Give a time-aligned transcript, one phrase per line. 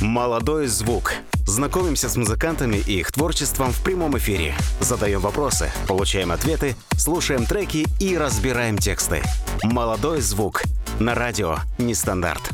[0.00, 1.14] «Молодой звук».
[1.46, 4.54] Знакомимся с музыкантами и их творчеством в прямом эфире.
[4.80, 9.22] Задаем вопросы, получаем ответы, слушаем треки и разбираем тексты.
[9.62, 10.62] «Молодой звук»
[10.98, 12.50] на радио «Нестандарт».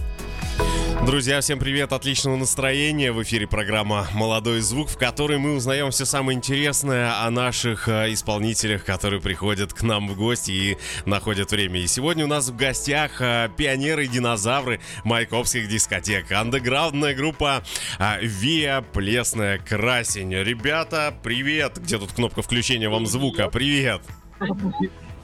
[1.04, 3.10] Друзья, всем привет, отличного настроения.
[3.10, 8.12] В эфире программа «Молодой звук», в которой мы узнаем все самое интересное о наших э,
[8.12, 11.80] исполнителях, которые приходят к нам в гости и находят время.
[11.80, 16.30] И сегодня у нас в гостях э, пионеры и динозавры майкопских дискотек.
[16.30, 17.64] Андеграундная группа
[17.98, 20.32] э, Виа Плесная Красень.
[20.32, 21.78] Ребята, привет!
[21.78, 23.48] Где тут кнопка включения вам звука?
[23.48, 24.02] Привет!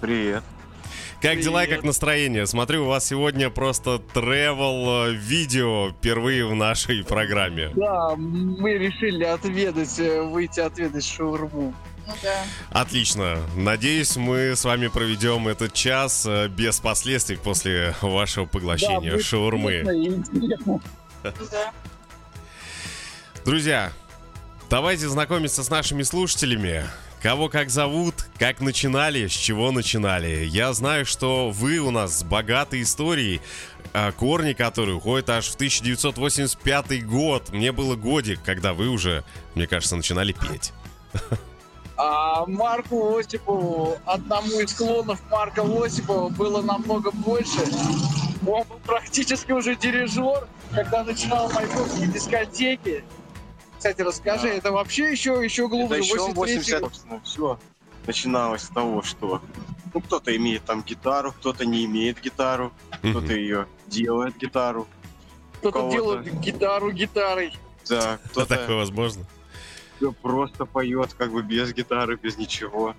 [0.00, 0.42] Привет.
[1.20, 2.46] Как дела и как настроение?
[2.46, 7.70] Смотрю, у вас сегодня просто travel видео впервые в нашей программе.
[7.74, 11.74] Да, мы решили отведать, э, выйти отведать шаурму.
[12.06, 12.44] Ну да.
[12.70, 13.38] Отлично.
[13.56, 19.82] Надеюсь, мы с вами проведем этот час э, без последствий после вашего поглощения будет шаурмы.
[19.84, 20.80] Ну
[21.50, 21.72] да.
[23.44, 23.92] Друзья,
[24.70, 26.84] давайте знакомиться с нашими слушателями.
[27.22, 30.44] Кого как зовут, как начинали, с чего начинали.
[30.44, 33.40] Я знаю, что вы у нас с богатой историей,
[33.92, 37.50] а, корни которой уходят аж в 1985 год.
[37.50, 39.24] Мне было годик, когда вы уже,
[39.56, 40.72] мне кажется, начинали петь.
[42.00, 47.58] А Марку Осипову, одному из клонов Марка Осипова было намного больше.
[48.46, 53.02] Он был практически уже дирижер, когда начинал майкопские дискотеки.
[53.78, 54.54] Кстати, расскажи, Да.
[54.54, 55.98] это вообще еще, еще Это глубже.
[56.00, 57.58] еще 83-й 80 собственно, все
[58.06, 59.40] начиналось с того, что
[59.94, 64.86] ну, кто-то имеет там гитару, кто-то не имеет гитару, кто-то ее делает гитару,
[65.60, 67.52] Кто-то делает гитару гитарой.
[67.88, 69.24] да, А кто-то такое возможно?
[70.22, 72.94] просто поет как бы без гитары, без ничего.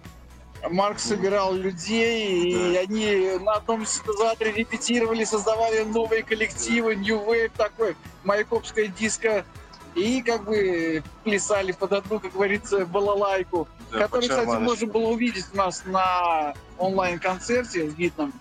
[0.69, 7.95] Марк собирал людей, и они на одном синтезаторе репетировали, создавали новые коллективы, New Wave такой,
[8.25, 9.45] майкопская диско,
[9.95, 15.45] и как бы плясали под одну, как говорится, балалайку, Да, который, кстати, можно было увидеть
[15.53, 18.33] у нас на онлайн-концерте в Видном.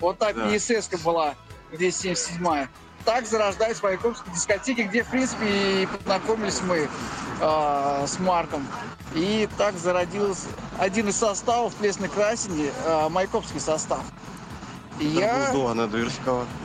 [0.00, 0.48] Вот так Да.
[0.48, 1.34] ЕСС была,
[1.72, 2.68] здесь 77-я.
[3.04, 6.88] Так зарождались майкопские дискотеки, где, в принципе, и познакомились мы
[7.40, 8.66] э, с Марком.
[9.14, 10.46] И так зародился
[10.78, 14.00] один из составов Плесной Красени, э, майкопский состав.
[15.00, 15.50] Я,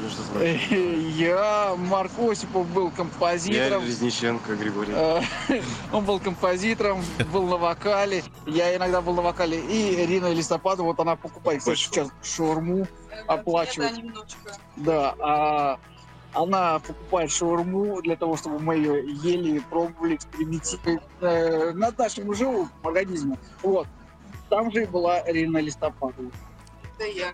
[0.02, 1.10] между прочим.
[1.18, 3.84] я, Марк Осипов был Я композитором.
[3.86, 4.94] Резниченко Григорий.
[4.96, 5.22] Э,
[5.92, 7.04] Он был композитором,
[7.34, 8.24] был на вокале.
[8.46, 9.60] Я иногда был на вокале.
[9.60, 12.88] И Ирина Листопадова, вот она покупает, кстати, сейчас шаурму.
[13.92, 14.54] Немножко.
[14.76, 15.80] Да, а
[16.34, 22.70] она покупает шаурму для того, чтобы мы ее ели, пробовали, экспериментировали э, над нашим живым
[22.84, 23.40] организмом.
[23.64, 23.88] Вот.
[24.50, 26.32] Там же и была Ирина Листопадова.
[26.98, 27.32] Это я.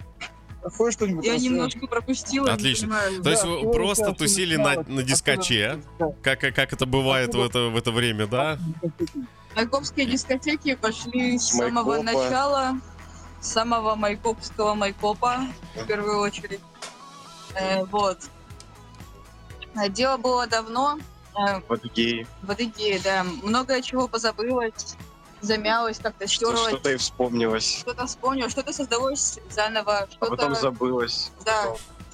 [0.66, 1.24] Какое что-нибудь?
[1.24, 2.48] Я немножко пропустила.
[2.48, 2.88] не Отлично.
[2.88, 3.22] понимаю.
[3.22, 5.80] То есть Да, вы просто тусили на, дискоче,
[6.24, 8.58] как, как это бывает в это, в это время, да?
[9.56, 12.24] Майкопские дискотеки пошли с самого Майкопа.
[12.24, 12.80] начала,
[13.42, 15.42] с самого майкопского майкопа,
[15.76, 16.59] в первую очередь.
[17.53, 18.18] Э, вот.
[19.76, 20.97] А Дело было давно,
[21.38, 22.26] э, Вот геи.
[22.42, 23.24] в Адыгее, да.
[23.44, 24.96] Многое чего позабылось,
[25.45, 26.69] замялось, как-то Что- стерлось.
[26.69, 27.79] Что-то и вспомнилось.
[27.79, 30.31] Что-то вспомнил, что-то создалось заново, А что-то...
[30.35, 31.31] потом забылось.
[31.45, 31.67] Да.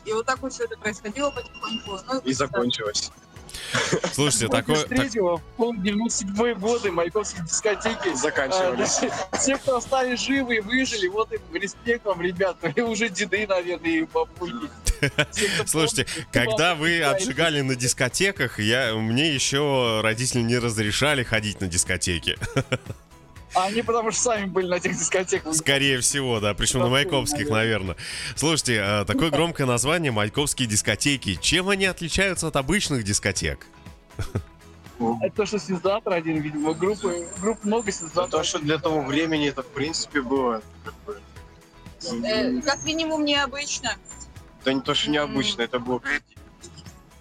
[0.06, 2.00] И вот так вот все это происходило потихоньку.
[2.08, 3.12] Ну, И закончилось.
[4.14, 4.84] Слушайте, такое...
[4.86, 9.00] так- 93-го, в 97 годы майковские дискотеки Заканчивались.
[9.32, 12.58] А, Все, кто остались живы и выжили, вот им респект вам, ребят.
[12.62, 14.70] Вы уже деды, наверное, и бабульки.
[15.66, 22.38] Слушайте, когда вы отжигали на дискотеках, я, мне еще родители не разрешали ходить на дискотеки.
[23.54, 25.54] Они потому что сами были на этих дискотеках.
[25.56, 27.98] Скорее всего, да, причем на Да, Майкопских, наверное.
[28.36, 31.36] Слушайте, а, такое громкое название Майкопские дискотеки.
[31.36, 33.68] Чем они отличаются от обычных дискотек?
[35.00, 38.30] Это то, что синтезатор один, видимо, группы, групп много За синтезаторов.
[38.32, 40.62] то, что для того времени это в принципе было.
[40.86, 41.20] как бы,
[42.28, 43.96] э, как минимум необычно.
[44.62, 46.00] Это не то, что необычно, это было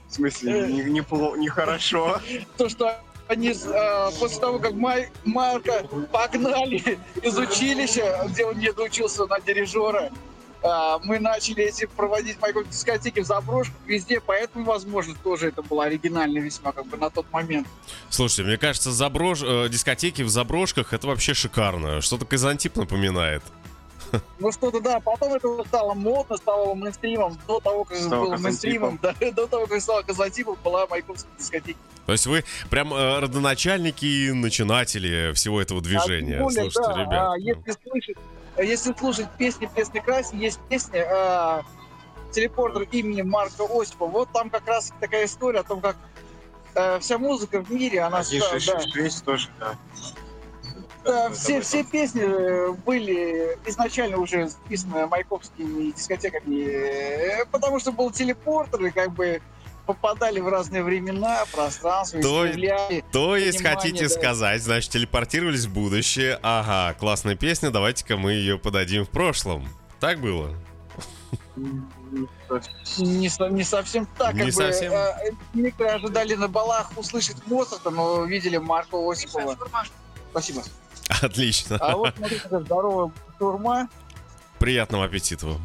[0.09, 2.21] в смысле не, не, пло- нехорошо.
[2.59, 3.01] То, что
[3.31, 9.41] они э, после того, как Май- Марка погнали из училища, где он не доучился на
[9.41, 10.11] дирижера,
[10.63, 10.69] э,
[11.05, 16.39] мы начали эти проводить майковские дискотеки в заброшках везде, поэтому, возможно, тоже это было оригинально
[16.39, 17.69] весьма как бы на тот момент.
[18.09, 19.43] Слушайте, мне кажется, заброш...
[19.43, 22.01] э, дискотеки в заброшках это вообще шикарно.
[22.01, 23.43] Что-то Казантип напоминает.
[24.39, 28.99] Ну что-то, да, потом это стало модно, стало мейнстримом, до того, как Стало было мейнстримом,
[29.03, 31.79] да, до того, как стало казатипом, была майковская дискотека.
[32.07, 36.39] То есть вы прям э, родоначальники и начинатели всего этого движения.
[36.39, 37.13] А более, Слушайте, да, ребят.
[37.13, 38.17] а, если слышать,
[38.57, 41.63] если слушать песни Плесной Красни, есть песня а,
[42.33, 44.11] телепортер имени Марка Осипова.
[44.11, 45.97] Вот там как раз такая история о том, как
[46.75, 49.77] э, вся музыка в мире, она ста- да, 166 тоже, да.
[51.05, 58.11] Да, все, все песни э, были изначально уже записаны майкопскими дискотеками, э, потому что был
[58.11, 59.41] телепортер, и как бы
[59.87, 62.49] попадали в разные времена, пространства, То-.
[63.13, 64.09] То есть хотите да.
[64.09, 66.39] сказать, значит, телепортировались в будущее.
[66.43, 69.69] Ага, классная песня, давайте-ка мы ее подадим в прошлом.
[69.99, 70.55] Так было?
[71.57, 74.35] Не, не совсем так.
[74.35, 74.91] Не как совсем?
[74.91, 79.57] Бы, э, некоторые ожидали на балах услышать Моцарта, но видели Марка Осипова.
[80.31, 80.63] Спасибо.
[81.23, 81.77] Отлично.
[81.81, 83.89] А вот смотрите, здоровая турма.
[84.59, 85.61] Приятного аппетита вам.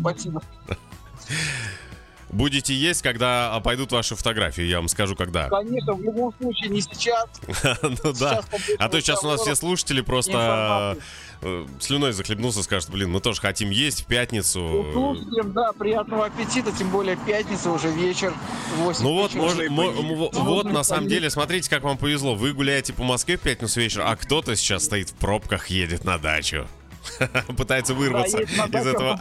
[0.00, 0.42] Спасибо.
[2.30, 5.48] Будете есть, когда а, пойдут ваши фотографии, я вам скажу, когда.
[5.50, 7.26] Конечно, в любом случае, не сейчас.
[7.82, 8.42] Ну да.
[8.78, 10.96] А то сейчас у нас все слушатели просто
[11.42, 14.86] э, слюной захлебнутся, скажут, блин, мы тоже хотим есть в Ну, пятницу.
[14.92, 18.34] Слушателям, да, приятного аппетита, тем более пятница уже вечер.
[18.78, 22.34] 8 Ну вот, вот на самом деле, смотрите, как вам повезло.
[22.34, 26.18] Вы гуляете по Москве в пятницу вечером, а кто-то сейчас стоит в пробках, едет на
[26.18, 26.66] дачу.
[27.56, 29.16] Пытается вырваться из этого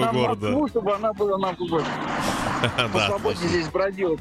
[0.00, 0.46] на города.
[0.50, 1.56] Москву, чтобы она была нам
[2.92, 4.18] посвободнее здесь бродила.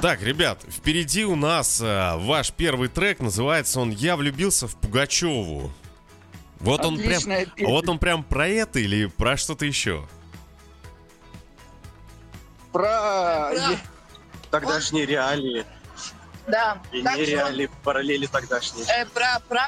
[0.00, 5.72] Так, ребят, впереди у нас э, ваш первый трек, называется он «Я влюбился в Пугачеву».
[6.60, 7.46] Вот он прям, песня.
[7.60, 10.06] вот он прям про это или про что-то еще?
[12.72, 13.50] Про...
[13.52, 13.78] Е-
[14.50, 15.64] Тогдашние реалии
[16.46, 16.78] Да.
[16.92, 18.86] и Так нереалии, параллели тогдашние.
[18.88, 19.66] э, про, про,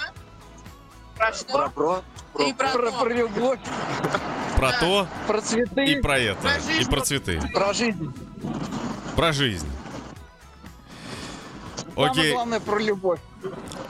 [1.20, 1.52] про что?
[1.52, 2.02] Про про,
[2.32, 3.58] про, И про Про, про любовь,
[4.56, 4.80] Про Да.
[4.80, 6.90] то про цветы, и про это, Про и жизнь.
[6.90, 8.14] про цветы, про жизнь.
[9.16, 9.68] про жизнь.
[11.94, 13.20] Самое Окей, главное про любовь.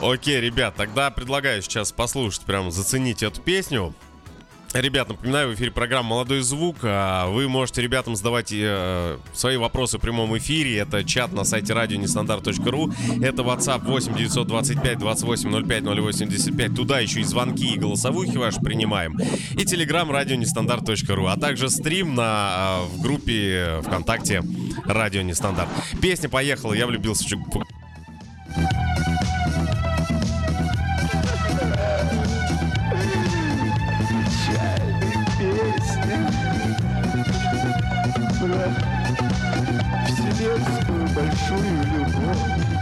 [0.00, 3.94] окей, ребят, тогда предлагаю сейчас послушать, прям заценить эту песню.
[4.72, 6.76] Ребят, напоминаю, в эфире программа «Молодой звук».
[6.84, 10.78] А Вы можете ребятам задавать э, свои вопросы в прямом эфире.
[10.78, 12.92] Это чат на сайте радионестандарт.ру.
[13.20, 16.74] Это WhatsApp 8 925 28 05 085.
[16.76, 19.18] Туда еще и звонки и голосовухи ваши принимаем.
[19.18, 21.26] И Telegram радионестандарт.ру.
[21.26, 24.44] А также стрим на, э, в группе ВКонтакте
[24.84, 25.68] «Радио Нестандарт».
[26.00, 27.28] Песня поехала, я влюбился в
[40.40, 42.79] Вселенскую большую любовь.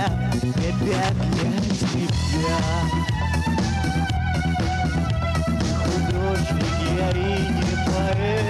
[0.00, 2.58] Бя-бя, бя-бя для тебя
[5.84, 8.49] художник, я и не поэт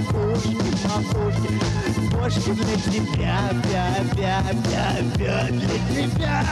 [0.00, 6.44] макушки, макушки, бошки для тебя, пя, пя, пя, пя, для тебя,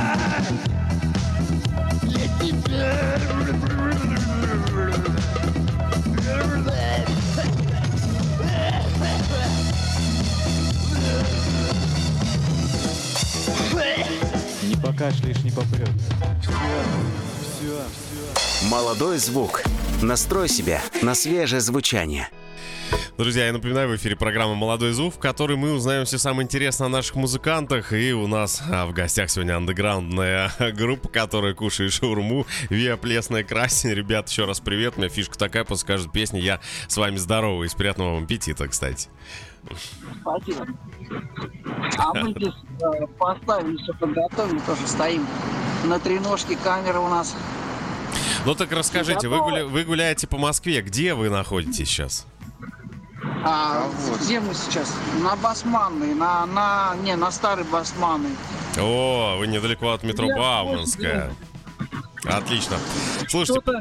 [2.02, 3.18] для тебя.
[14.62, 15.90] Не покашляешь, не попрет.
[18.70, 19.62] Молодой звук.
[20.02, 22.28] Настрой себя на свежее звучание.
[23.18, 26.86] Друзья, я напоминаю, в эфире программа «Молодой звук», в которой мы узнаем все самое интересное
[26.86, 27.92] о наших музыкантах.
[27.92, 32.46] И у нас а, в гостях сегодня андеграундная группа, которая кушает шаурму.
[32.70, 33.90] Виа Плесная Красень.
[33.90, 34.94] Ребят, еще раз привет.
[34.96, 37.74] У меня фишка такая, после каждой песни я с вами здороваюсь.
[37.74, 39.08] Приятного вам аппетита, кстати.
[40.20, 40.68] Спасибо.
[41.96, 45.26] А мы здесь э, поставили, все подготовили, тоже стоим.
[45.86, 47.34] На треножке камера у нас.
[48.46, 50.82] Ну так расскажите, вы, гуля- вы гуляете по Москве.
[50.82, 52.24] Где вы находитесь сейчас?
[53.44, 53.88] А,
[54.20, 54.92] где мы сейчас?
[55.22, 58.30] На Басманной, на, на, не, на Старой Басманной.
[58.78, 61.32] О, вы недалеко от метро Я Бауманская.
[62.24, 62.76] Отлично.
[63.28, 63.80] Слушайте, Что-то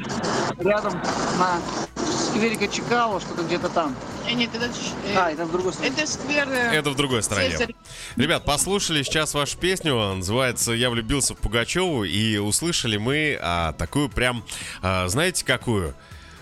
[0.60, 0.94] рядом
[1.40, 1.60] на
[2.08, 3.96] скверика Чекало, что-то где-то там.
[4.28, 5.96] Э, Нет, это, э, А, это в другой стороне.
[5.96, 6.48] это сквер...
[6.50, 7.52] э, это в другой стороне.
[7.52, 7.76] Цезарь.
[8.16, 14.10] Ребят, послушали сейчас вашу песню, называется «Я влюбился в Пугачеву», и услышали мы а, такую
[14.10, 14.44] прям,
[14.82, 15.96] а, знаете какую?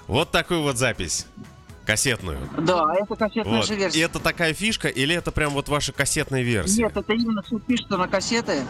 [0.07, 1.25] Вот такую вот запись.
[1.85, 2.37] Кассетную.
[2.57, 3.65] Да, это кассетная Вот.
[3.67, 4.01] же И версия.
[4.01, 6.83] это такая фишка, или это прям вот ваша кассетная версия?
[6.83, 8.63] Нет, это именно все пишется на кассеты.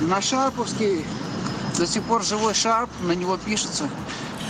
[0.00, 1.04] На шарповский
[1.76, 3.88] до сих пор живой шарп, на него пишется.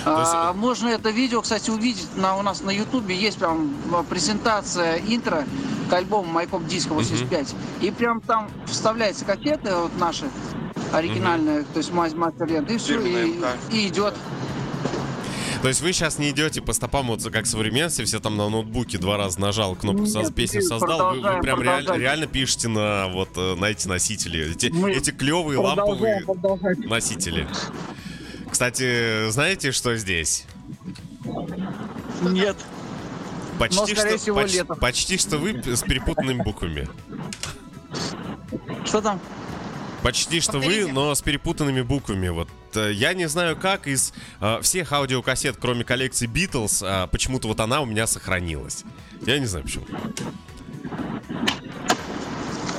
[0.06, 3.16] А, можно это видео, кстати, увидеть на, у нас на ютубе.
[3.16, 5.44] Есть прям а, презентация интро
[5.88, 7.54] к альбому Майкоп Диско 85.
[7.80, 10.26] И прям там вставляются кассеты вот наши
[10.92, 13.40] оригинальные, то есть мастер лента, и все, и,
[13.70, 14.14] и идет.
[15.64, 18.98] То есть вы сейчас не идете по стопам вот как современности, все там на ноутбуке
[18.98, 23.30] два раза нажал кнопку со песню создал, вы, вы прям реаль- реально пишете на вот
[23.36, 27.48] э, на эти носители, эти, Мы эти клевые ламповые Продолжаем, носители.
[28.50, 30.44] Кстати, знаете, что здесь?
[32.20, 32.58] Нет.
[33.58, 34.74] Почти Но, что, всего, поч- лето.
[34.74, 36.86] почти что вы с перепутанными буквами.
[38.84, 39.18] Что там?
[40.02, 40.92] Почти что вы, Повторите.
[40.92, 42.28] но с перепутанными буквами.
[42.28, 47.48] Вот э, я не знаю, как из э, всех аудиокассет, кроме коллекции Beatles, э, почему-то
[47.48, 48.84] вот она у меня сохранилась.
[49.26, 49.86] Я не знаю почему.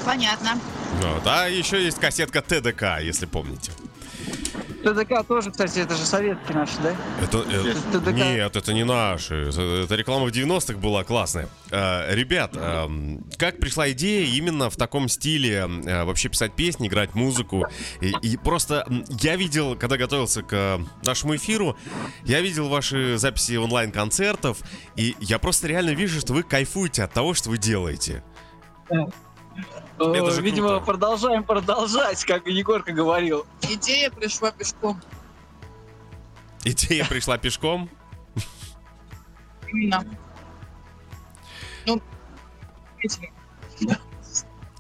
[0.06, 0.60] Понятно.
[1.02, 1.26] Вот.
[1.26, 3.72] А еще есть кассетка ТДК, если помните.
[4.86, 6.96] ТДК тоже, кстати, это же советские наши, да?
[7.20, 8.14] Это, э, ТДК.
[8.14, 9.50] нет, это не наши.
[9.50, 11.50] Это, это реклама в 90-х была классная.
[11.72, 17.16] Э, ребят, эм, как пришла идея именно в таком стиле э, вообще писать песни, играть
[17.16, 17.66] музыку?
[18.00, 18.86] И, и просто
[19.22, 21.76] я видел, когда готовился к э, нашему эфиру,
[22.24, 24.60] я видел ваши записи онлайн-концертов,
[24.96, 28.24] и я просто реально вижу, что вы кайфуете от того, что вы делаете.
[30.00, 30.86] Же Видимо, круто.
[30.86, 33.46] продолжаем продолжать, как Егорка говорил.
[33.62, 35.02] Идея пришла пешком.
[36.64, 37.90] Идея пришла пешком.
[39.68, 40.04] Именно.
[41.86, 42.02] Ну,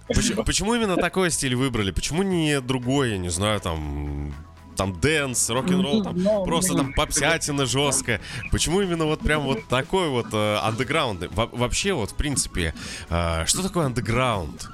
[0.07, 1.91] Почему, почему именно такой стиль выбрали?
[1.91, 4.33] Почему не другой, я не знаю, там
[4.75, 6.15] там dance, рок-н-ролл, там
[6.45, 8.21] просто там попсятина жесткая.
[8.51, 11.29] Почему именно вот прям вот такой вот э, андеграундный?
[11.29, 12.73] Во- вообще вот, в принципе,
[13.09, 14.69] э, что такое андеграунд?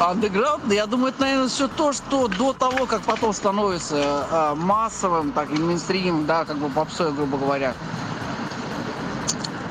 [0.00, 5.32] Андеграунд, я думаю, это, наверное, все то, что до того, как потом становится а, массовым,
[5.32, 7.74] так и мейнстримом, да, как бы попсой, грубо говоря.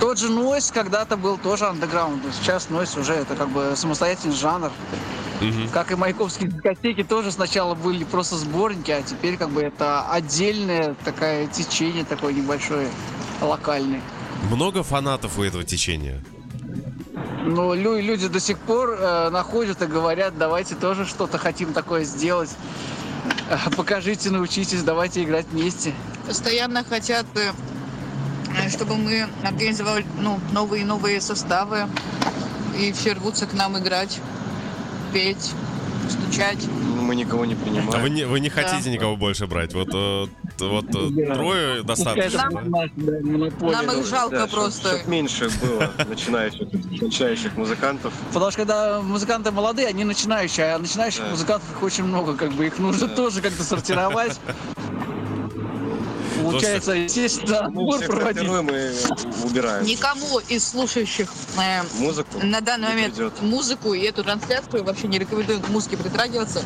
[0.03, 2.21] Тот же Нойс когда-то был тоже андеграунд.
[2.37, 4.69] Сейчас Нойс уже это как бы самостоятельный жанр.
[5.39, 5.69] Мгм.
[5.69, 10.93] Как и маяковские дискотеки тоже сначала были просто сборники, а теперь как бы это отдельное
[11.05, 12.89] такое течение такое небольшое,
[13.39, 14.01] локальное.
[14.51, 16.21] Много фанатов у этого течения.
[17.45, 22.49] Лю- люди до сих пор э, находят и говорят, давайте тоже что-то хотим такое сделать.
[23.49, 25.93] Э, Покажите, научитесь, давайте играть вместе.
[26.27, 27.53] постоянно хотят, э,
[28.69, 31.87] чтобы мы организовали ну, новые и новые составы.
[32.77, 34.19] И все рвутся к нам играть,
[35.13, 35.51] петь,
[36.09, 36.57] стучать.
[36.99, 38.13] Мы никого не А вы принимаем.
[38.13, 39.73] не, вы не хотите никого больше брать?
[39.73, 40.25] Вот, э,
[40.57, 42.49] т- вот э, трое достаточно.
[42.49, 43.71] Нам- да?
[43.83, 44.97] Нам их жалко Да, чтоб- просто.
[44.97, 46.67] чтоб меньше было начинающих,
[47.01, 48.13] начинающих музыкантов.
[48.33, 51.29] Потому что когда музыканты молодые, они начинающие, а начинающих Да.
[51.31, 53.15] музыкантов их очень много, как бы их нужно Да.
[53.15, 54.39] тоже как-то сортировать.
[56.43, 58.37] Получается, естественно, Мы проводить.
[58.37, 58.91] сортируем и
[59.45, 59.85] убираем.
[59.85, 62.39] Никому из слушающих э, Музыку.
[62.43, 63.41] на данный момент придет.
[63.41, 66.61] музыку и эту трансляцию вообще не рекомендую к музыке притрагиваться.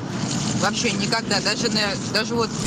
[0.61, 1.39] Вообще никогда.
[1.41, 1.79] Даже, на,
[2.13, 2.49] даже вот...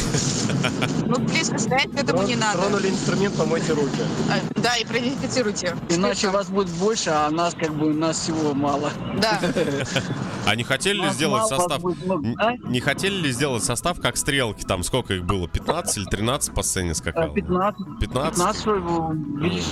[1.06, 2.58] Ну, близко стоять к этому не надо.
[2.58, 3.90] Тронули инструмент, помойте руки.
[4.30, 5.74] А, Да, и продезинфицируйте.
[5.88, 8.90] Иначе вас будет больше, а нас как бы нас всего мало.
[9.20, 9.40] Да.
[10.46, 11.82] А не хотели ли сделать состав?
[11.82, 14.64] Не хотели ли сделать состав как стрелки?
[14.64, 15.46] Там сколько их было?
[15.46, 17.34] 15 или 13 по сцене скакало?
[17.34, 18.00] 15.
[18.00, 18.34] 15?
[18.36, 19.12] 15, что ли, было?
[19.12, 19.70] видишь?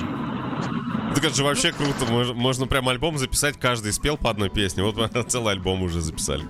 [1.15, 2.05] Так это же вообще круто.
[2.11, 4.83] Мож- Можно прям альбом записать, каждый спел по одной песне.
[4.83, 6.45] Вот мы целый альбом уже записали.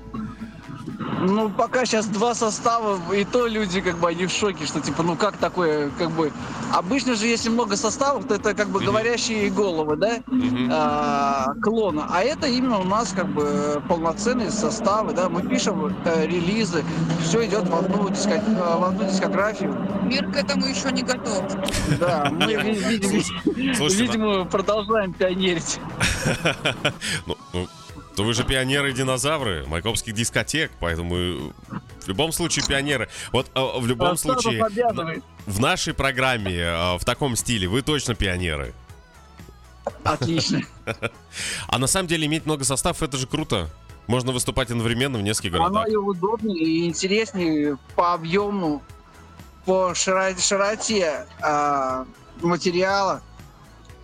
[1.20, 5.02] Ну, пока сейчас два состава, и то люди как бы они в шоке, что типа,
[5.02, 6.32] ну как такое, как бы...
[6.72, 10.68] Обычно же, если много составов, то это как бы говорящие головы, да, Мгм.
[10.72, 12.06] а, клона.
[12.10, 16.84] А это именно у нас как бы полноценные составы, да, мы пишем э, релизы,
[17.22, 19.74] все идет в одну, э, в одну дискографию.
[20.02, 21.42] Мир к этому еще не готов.
[21.98, 25.80] Да, мы, ви- видимо, продолжаем пионерить.
[28.18, 31.50] Ну, то вы же пионеры-динозавры майкопских дискотек, поэтому э,
[32.04, 33.08] в любом случае пионеры.
[33.30, 38.16] Вот э, в любом Статус случае в нашей программе э, в таком стиле вы точно
[38.16, 38.74] пионеры.
[40.02, 40.62] Отлично.
[41.68, 43.70] А на самом деле иметь много составов это же круто.
[44.08, 45.88] Можно выступать одновременно в нескольких Оно городах.
[45.92, 48.82] и удобнее, и интереснее по объему,
[49.64, 52.04] по широ- широте а,
[52.42, 53.22] материала.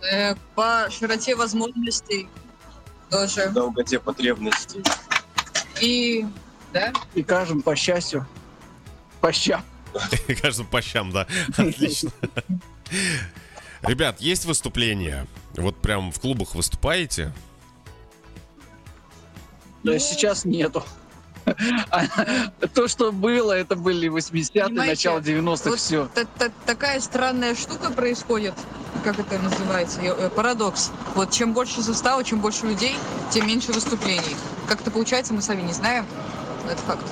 [0.09, 2.29] Э, По широте возможностей
[3.09, 3.49] тоже.
[3.49, 4.83] Долготе потребностей.
[5.81, 6.25] И...
[6.73, 6.91] Да?
[7.13, 8.27] И кажем по счастью.
[9.21, 9.63] По щам.
[10.41, 11.25] Кажется, по щам, да.
[11.57, 12.11] Отлично.
[13.81, 15.25] Ребят, есть выступления?
[15.55, 17.31] Вот прям в клубах выступаете?
[19.83, 20.83] Да, сейчас нету.
[22.73, 26.07] То, что было, это были 80-е, Понимаете, начало 90-х, вот все.
[26.07, 28.55] та- та- такая странная штука происходит,
[29.05, 30.91] как это называется, э, парадокс.
[31.13, 32.95] Вот чем больше состава, чем больше людей,
[33.31, 34.35] тем меньше выступлений.
[34.67, 36.05] Как это получается, мы сами не знаем.
[36.67, 37.05] Это факт.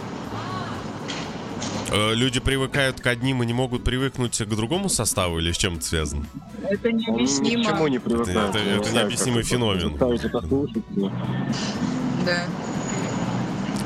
[1.91, 5.75] Э, Люди привыкают к одним и не могут привыкнуть к другому составу или с чем
[5.75, 6.25] это связано?
[6.67, 7.87] Это Он ни к чему необъяснимо.
[7.89, 8.37] не привыкает.
[8.49, 9.95] Это- это Не знаю, необъяснимый феномен.
[9.95, 11.11] это но-
[12.25, 12.45] Да.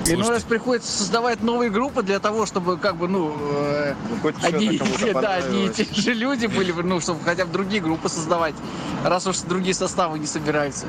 [0.07, 0.33] Иной Слушайте.
[0.33, 3.93] раз приходится создавать новые группы для того, чтобы как бы, ну, э,
[4.23, 4.79] Ну, одни,
[5.13, 8.55] да, одни и те же люди были, бы, ну, чтобы хотя бы другие группы создавать,
[9.03, 10.85] раз уж другие составы не собираются.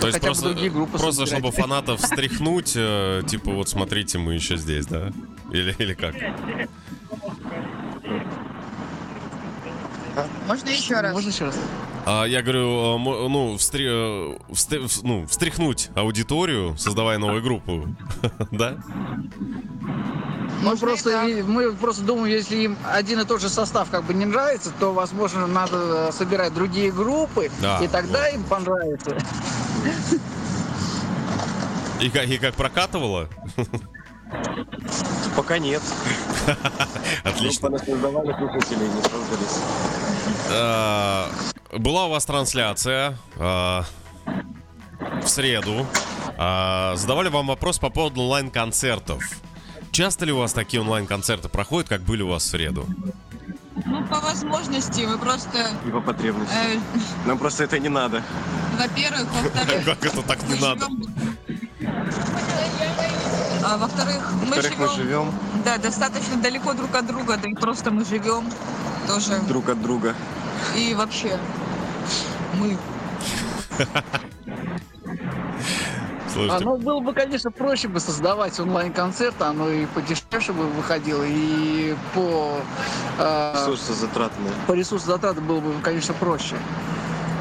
[0.00, 1.44] То есть хотя бы просто, другие группы просто собирать.
[1.44, 5.10] чтобы фанатов встряхнуть, э, типа вот смотрите, мы еще здесь, да?
[5.50, 6.14] Или, или как?
[10.46, 11.12] Можно еще раз?
[11.12, 11.58] Можно еще раз?
[12.08, 17.88] А, я говорю, мо- ну, встре- э, вст- вс- ну, встряхнуть аудиторию, создавая новую группу,
[18.52, 18.76] да?
[20.62, 21.10] Мы просто,
[21.46, 24.92] мы просто думаем, если им один и тот же состав как бы не нравится, то,
[24.92, 29.16] возможно, надо э, собирать другие группы, Да, и тогда им понравится.
[32.00, 33.28] И как, и как прокатывало?
[35.34, 35.82] Пока нет.
[37.24, 37.68] Отлично.
[37.70, 39.60] Группы создавали, слушателей не создались.
[40.58, 41.28] А,
[41.72, 43.84] Была у вас трансляция а,
[45.22, 45.86] в среду.
[46.38, 49.22] А, Задавали вам вопрос по поводу онлайн-концертов.
[49.90, 52.86] Часто ли у вас такие онлайн-концерты проходят, как были у вас в среду?
[53.84, 55.02] Ну, по возможности.
[55.02, 56.54] Мы просто, И по потребности.
[56.54, 56.78] э,
[57.26, 58.22] Нам просто это не надо.
[58.78, 60.86] во-первых, во-вторых, Как это так не мы надо?
[60.86, 61.36] живем-
[63.64, 67.54] А во-вторых, мы Во-вторых, мы живем, живем да, достаточно далеко друг от друга, да и
[67.54, 68.44] просто мы живем
[69.06, 69.40] тоже.
[69.48, 70.14] друг от друга.
[70.76, 71.38] И вообще,
[72.54, 72.76] мы.
[76.32, 81.96] Слушайте, Оно было бы, конечно, проще бы создавать онлайн-концерты, оно и подешевше бы выходило, и
[82.14, 82.58] по,
[83.18, 84.52] э, Ресурсы затратные.
[84.66, 86.56] по ресурсу затраты было бы, конечно, проще.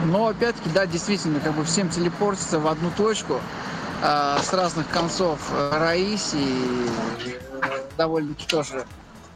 [0.05, 3.41] Но опять-таки, да, действительно, как бы всем телепортиться в одну точку
[4.01, 8.85] э, с разных концов э, Раиси э, довольно-таки тоже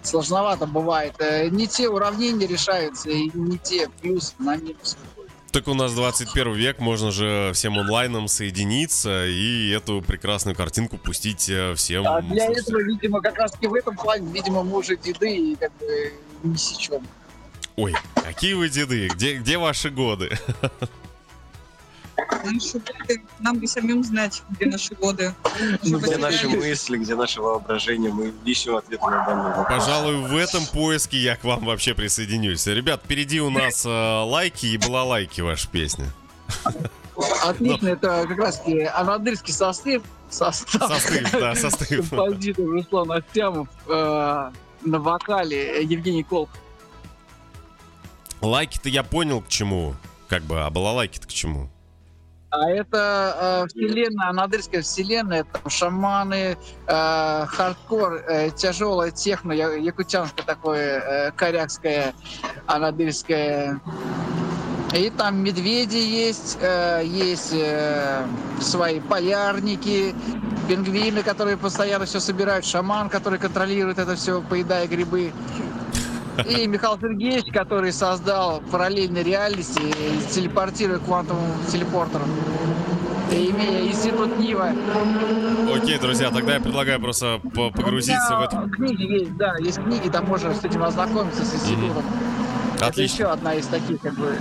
[0.03, 1.13] сложновато бывает.
[1.19, 4.97] Э, Не те уравнения решаются, и не те плюсы на минус.
[5.51, 11.49] так у нас 21 век, можно же всем онлайном соединиться и эту прекрасную картинку пустить
[11.49, 12.05] э, всем.
[12.07, 12.79] А для слушателям.
[12.79, 16.13] этого, видимо, как раз таки в этом плане, видимо, мы уже деды и как бы
[16.43, 17.05] не сечем.
[17.75, 20.29] Ой, какие вы деды, где, где ваши годы?
[22.43, 25.33] Наши годы, нам бы самим знать, где наши годы.
[25.83, 29.85] Где наши мысли, где наше воображение, мы ищем ответы на данный вопрос.
[29.85, 32.65] Пожалуй, в этом поиске я к вам вообще присоединюсь.
[32.67, 36.05] Ребят, впереди у нас э, лайки и была лайки ваша песня.
[37.43, 40.01] Отлично, это как раз таки анадырский состав.
[40.29, 40.87] Состав.
[40.87, 42.09] Состыв, да, состыв.
[42.09, 44.51] Композитор Руслан Артемов э,
[44.85, 46.49] на вокале Евгений Колб.
[48.41, 49.95] Лайки-то я понял к чему.
[50.27, 51.69] Как бы, а балалайки-то к чему?
[52.51, 56.57] А это э, вселенная, анадырская вселенная, там шаманы,
[56.87, 62.13] э, хардкор, э, тяжелая техно, я- якутянское такое, э, корякское,
[62.65, 63.79] анадырское.
[64.95, 68.25] И там медведи есть, э, есть э,
[68.59, 70.15] свои полярники,
[70.67, 75.31] пингвины, которые постоянно все собирают, шаман, который контролирует это все, поедая грибы.
[76.47, 79.81] И Михаил Сергеевич, который создал параллельные реальности,
[80.31, 82.29] телепортируя квантовым телепортером,
[83.31, 84.71] имея институт Нива.
[85.75, 88.69] Окей, друзья, тогда я предлагаю просто по- погрузиться в это.
[88.75, 92.03] Книги есть, да, есть книги, там можно с этим ознакомиться, с институтом.
[92.75, 93.13] Это Отлично.
[93.15, 94.35] еще одна из таких, как бы,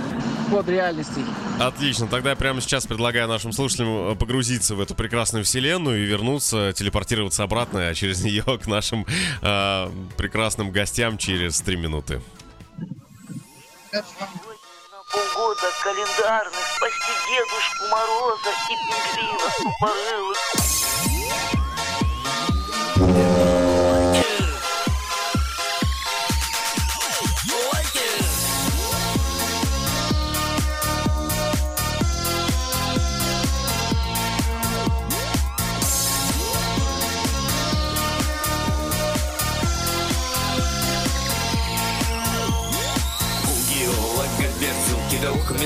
[0.49, 1.23] подреальностей.
[1.59, 6.05] Отлично, тогда я прямо сейчас предлагаю нашим слушателям э, погрузиться в эту прекрасную вселенную и
[6.05, 9.05] вернуться, телепортироваться обратно, а через нее к нашим
[9.41, 12.21] э, прекрасным гостям через три минуты.
[15.11, 20.78] полгода календарных Спасти Дедушку Мороза и пингвина тупорылых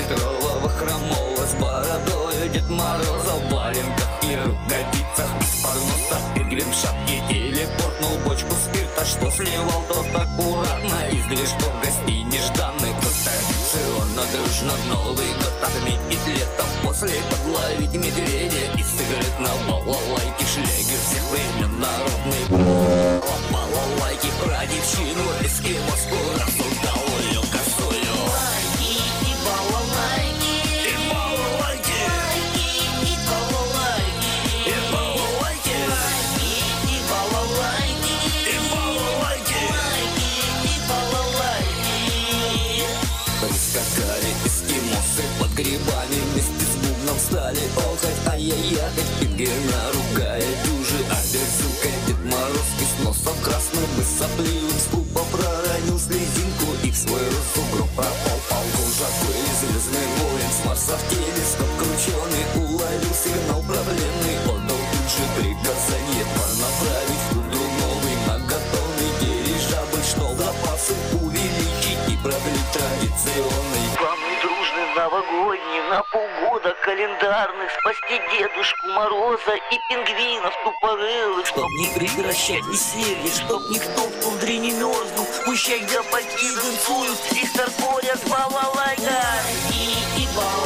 [0.04, 5.30] двухметрового хромого С бородой Дед Мороза в валенках и рукавицах.
[5.40, 9.04] Из парноса пингвин в шапке телепортнул бочку спирта.
[9.04, 11.08] Что сливал тот аккуратно.
[11.10, 15.54] Из движков гостей нежданных Кто традиционно дружно Новый год.
[15.62, 18.72] Отметит летом После подловить медведя.
[18.76, 22.44] И сыграть на балалайке Шлягер всех времен народный
[23.50, 27.53] Балалайки про девчину эскимоску рассуждал ее
[48.54, 48.90] охать Ай-яй-яй,
[49.20, 56.66] пингвина ругая дюжи А безука Дед Мороз из носа красным и сопливым Скупо проронил слезинку.
[56.82, 57.20] И в свой
[57.54, 58.64] сугроб пропал
[58.98, 63.63] жакой звездный воин с Марса в телескоп крученый Уловил сигнал
[76.64, 81.46] полгода календарных Спасти Дедушку Мороза и пингвинов тупорылых.
[81.46, 85.26] Чтоб не прекращать веселье, чтоб никто в тундре не мерзнул.
[85.44, 89.22] Пущай гопаки танцуют, их торпорят балалайка
[89.70, 90.63] И, и балалайки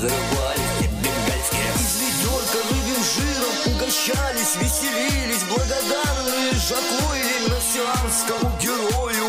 [0.00, 5.44] взрывались и бенгальские Из ведерка рыбьим жиром Угощались, веселились.
[5.44, 9.26] Благодарные Жаку или Мессианскому герою.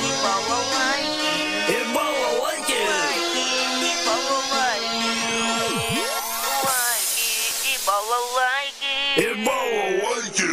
[0.00, 1.32] И балалайки
[1.68, 2.82] И балалайки
[3.84, 5.12] И балалайки
[6.64, 7.30] Лайки
[7.64, 10.48] и балалайки И балалайки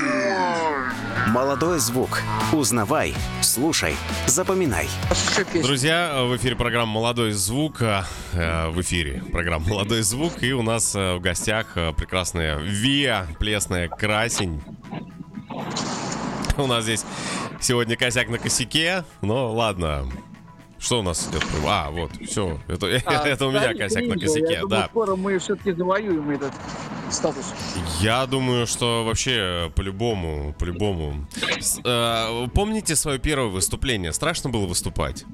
[1.29, 2.21] Молодой звук.
[2.53, 3.13] Узнавай,
[3.55, 3.95] слушай,
[4.27, 4.89] запоминай.
[5.63, 7.81] Друзья, в эфире программа «Молодой звук».
[7.81, 10.43] э, В эфире программа «Молодой звук».
[10.43, 14.61] И у нас э, в гостях э, прекрасная Виа, плесная красень.
[16.57, 17.05] У нас здесь
[17.61, 19.05] сегодня косяк на косяке.
[19.21, 20.05] Но ладно.
[20.85, 21.43] Что у нас идет?
[21.65, 22.59] А, вот, все.
[22.67, 24.87] Это, А, это у меня косяк на Ринго, косяке, я думаю, да.
[24.87, 26.53] скоро мы все-таки завоюем этот
[27.09, 27.45] статус.
[28.01, 31.25] Я думаю, что вообще по-любому, по-любому.
[31.83, 34.13] Э, помните свое первое выступление?
[34.13, 35.25] Страшно было выступать?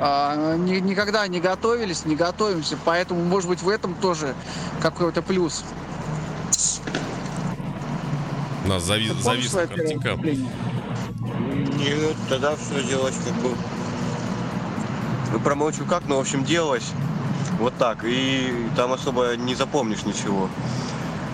[0.00, 4.34] А, ни- никогда не готовились, не готовимся, поэтому, может быть, в этом тоже
[4.82, 5.62] какой-то плюс.
[8.64, 10.16] У нас зави- зависла картинка.
[10.16, 13.50] Нет, тогда все делалось как бы...
[15.36, 16.86] Ну, промолчу как, но, в общем, делалось
[17.58, 17.98] вот так.
[18.04, 20.48] И там особо не запомнишь ничего.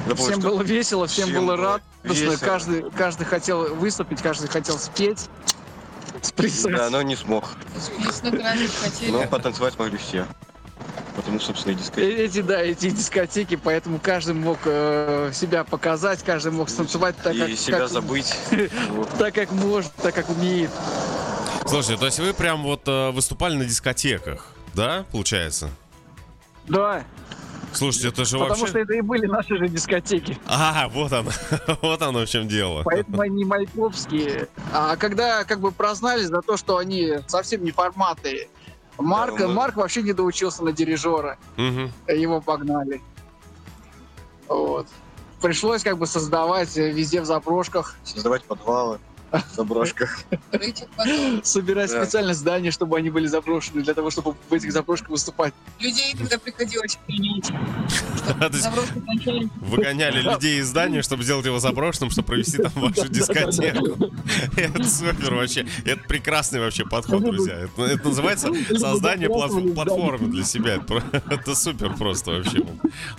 [0.08, 2.36] Запомнишь, Всем что- было весело, всем, всем было радостно, весело.
[2.36, 5.28] каждый, каждый хотел выступить, каждый хотел спеть,
[6.20, 6.72] сплясать.
[6.74, 7.44] Да, но не смог.
[9.08, 10.26] Но потанцевать смогли все.
[11.14, 12.22] Потому, собственно, и Э, дискотека.
[12.22, 17.48] Эти, да, эти дискотеки, поэтому каждый мог э, себя показать, каждый мог станцевать так, как,
[17.50, 18.34] И себя как- забыть.
[19.18, 20.70] Так, как может, так, как умеет.
[21.66, 25.70] Слушайте, то есть вы прям вот э, выступали на дискотеках, да, получается?
[26.68, 27.04] Да,
[27.72, 28.66] Слушайте, это же потому вообще...
[28.66, 30.38] что это и были наши же дискотеки.
[30.46, 31.30] А, вот оно,
[31.82, 32.82] вот оно в чем дело.
[32.84, 34.48] Поэтому они майковские.
[34.72, 38.48] А когда как бы прознали за то, что они совсем не форматы,
[38.98, 41.38] Марк, Да, мы- Марк вообще не доучился на дирижера.
[41.56, 41.90] Мгм.
[42.08, 43.00] Его погнали.
[44.48, 44.86] Вот.
[45.40, 49.00] Пришлось как бы создавать э, везде в заброшках, Создавать подвалы
[49.54, 50.20] заброшках.
[51.42, 52.02] Собирать Да.
[52.04, 55.54] специальные здания, чтобы они были заброшены, для того, чтобы в этих заброшках выступать.
[55.80, 57.50] Людей тогда приходилось принять.
[59.60, 64.10] Выгоняли людей из здания, чтобы сделать его заброшенным, чтобы провести там вашу дискотеку.
[64.56, 65.66] Это супер вообще.
[65.84, 67.54] Это прекрасный вообще подход, друзья.
[67.54, 70.80] Это, это называется создание плат- платформы для себя.
[71.30, 72.64] Это супер просто вообще.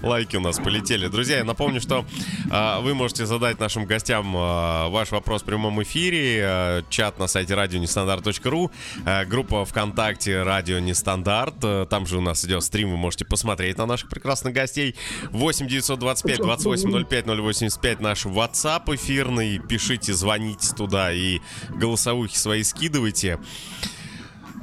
[0.01, 1.07] Лайки у нас полетели.
[1.07, 2.05] Друзья, я напомню, что
[2.51, 6.02] а, вы можете задать нашим гостям а, ваш вопрос в прямом эфире.
[6.11, 8.71] А, чат на сайте радионестандарт.ру.
[9.05, 11.55] а, группа ВКонтакте «Радио Нестандарт».
[11.63, 14.95] А, там же у нас идет стрим, вы можете посмотреть на наших прекрасных гостей.
[15.31, 19.59] 8 925 28 05 085 наш WhatsApp эфирный.
[19.59, 21.39] Пишите, звоните туда и
[21.69, 23.39] голосовухи свои скидывайте.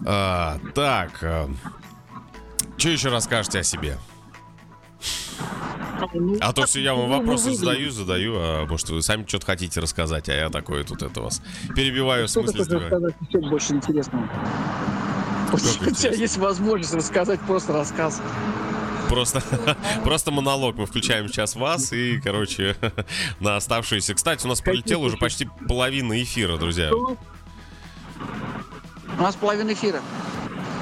[0.06, 1.18] А, так,
[2.76, 3.98] что еще расскажете о себе?
[6.40, 10.28] А то все я вам вопросы задаю, задаю, а может вы сами что-то хотите рассказать,
[10.28, 11.42] а я такое тут это вас
[11.74, 14.28] перебиваю в смысле рассказать еще больше интересного?
[15.52, 18.22] У тебя есть возможность рассказать просто рассказ.
[19.08, 19.42] Просто,
[20.04, 20.76] просто монолог.
[20.76, 22.76] Мы включаем сейчас вас и, короче,
[23.40, 24.14] на оставшиеся.
[24.14, 26.92] Кстати, у нас пролетело уже почти половина эфира, друзья.
[26.94, 27.16] У
[29.22, 30.00] нас половина эфира.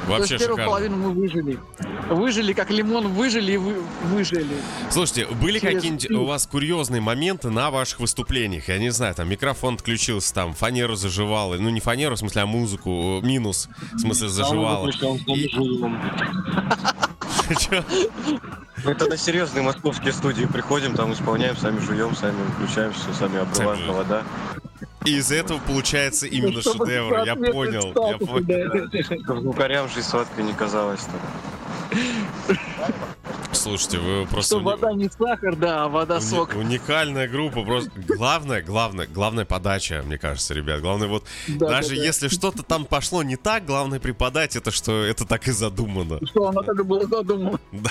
[0.09, 0.71] То Вообще есть первую шикарно.
[0.71, 1.59] половину мы выжили.
[2.09, 4.57] Выжили, как лимон, выжили и вы, выжили.
[4.91, 8.69] Слушайте, были Через какие-нибудь у вас курьезные моменты на ваших выступлениях?
[8.69, 11.57] Я не знаю, там микрофон отключился, там фанеру заживало.
[11.57, 13.21] Ну, не фанеру, в смысле, а музыку.
[13.23, 14.29] э, Минус, в смысле.
[15.35, 15.49] И-
[17.59, 17.83] Чё?
[18.85, 23.85] Это на серьезные московские студии приходим, там исполняем, сами жуем, сами выключаем все, сами обрываем
[23.85, 24.23] провода.
[25.05, 27.25] И из этого получается именно Чтобы шедевр.
[27.25, 29.41] Я понял, я понял.
[29.41, 31.07] Звукарям жизнь сладкой не казалось.
[33.53, 34.57] Слушайте, вы просто...
[34.57, 36.55] Что уни- вода не сахар, да, а вода Уни- сок.
[36.55, 40.81] Уникальная группа, просто главное, главное, главная подача, мне кажется, ребят.
[40.81, 42.03] Главное вот, Да, даже да, да.
[42.05, 46.19] если что-то там пошло не так, главное преподать это, что это так и задумано.
[46.27, 47.59] Что оно так и было задумано.
[47.73, 47.91] Да,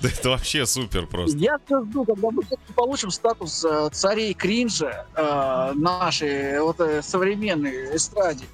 [0.00, 1.36] Да это вообще супер просто.
[1.38, 2.42] Я все жду, когда мы
[2.74, 8.46] получим статус э, царей кринжа э, нашей вот, э, современной эстраде.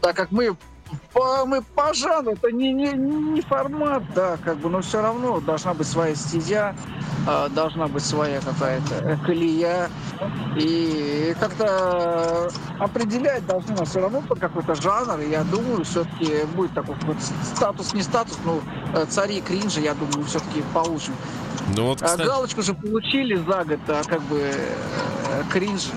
[0.00, 0.56] Так как мы
[1.12, 5.40] по, мы по жанру, это не, не, не формат, да, как бы, но все равно
[5.40, 6.74] должна быть своя стезя,
[7.26, 9.90] э, должна быть своя какая-то э, колея.
[10.56, 15.20] И как-то определять должны нас все равно под какой-то жанр.
[15.20, 16.96] И я думаю, все-таки будет такой
[17.54, 18.60] статус, не статус, но
[18.94, 21.14] э, цари кринжа, я думаю, все-таки получим.
[21.76, 25.90] Ну вот, А кстати, галочку же получили за год, а как бы э, кринж.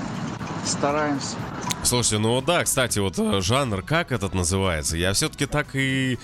[0.66, 1.36] Стараемся.
[1.86, 4.98] Слушайте, ну да, кстати, вот э, жанр, как этот называется?
[4.98, 6.18] Я все-таки так и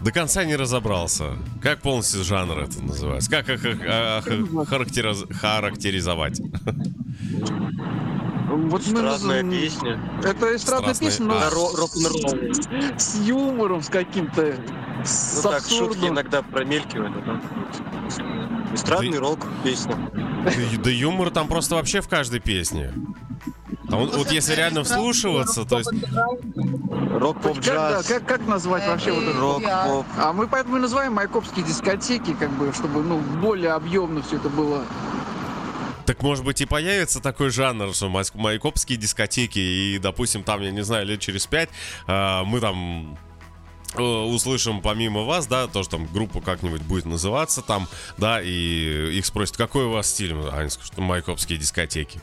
[0.00, 1.36] до конца не разобрался.
[1.62, 3.30] Как полностью жанр это называется?
[3.30, 6.40] Как ох- ох- характериз- характеризовать?
[8.54, 10.00] Вот мы Странная наз- песня.
[10.22, 11.08] Это эстрадная Страстная.
[11.10, 11.50] песня, но А.
[11.50, 12.98] Ро- Рок-н-ролл.
[12.98, 14.54] с юмором, с каким-то,
[15.04, 17.16] с Ну так, шутки иногда промелькивают.
[17.26, 18.74] а вот.
[18.74, 19.96] Эстрадный рок песня.
[20.44, 20.50] Да,
[20.84, 22.92] да юмор там просто вообще в каждой песне.
[23.88, 25.90] А вот, вот если реально вслушиваться, то есть...
[27.12, 28.06] Рок, поп, Как, да, джаз.
[28.06, 29.38] как, как назвать вообще вот это?
[29.38, 30.06] Рок, поп.
[30.16, 34.48] А мы поэтому и называем майкопские дискотеки, как бы, чтобы ну, более объемно все это
[34.48, 34.84] было.
[36.06, 40.70] Так может быть и появится такой жанр, что май- майкопские дискотеки, и, допустим, там, я
[40.70, 41.68] не знаю, лет через пять
[42.06, 43.16] а, мы там
[43.94, 47.86] э, услышим помимо вас, да, то, что там группа как-нибудь будет называться там,
[48.18, 50.34] да, и их спросят, какой у вас стиль?
[50.52, 52.20] Они скажут, что майкопские дискотеки.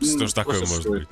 [0.00, 1.08] Что ж такое может что быть?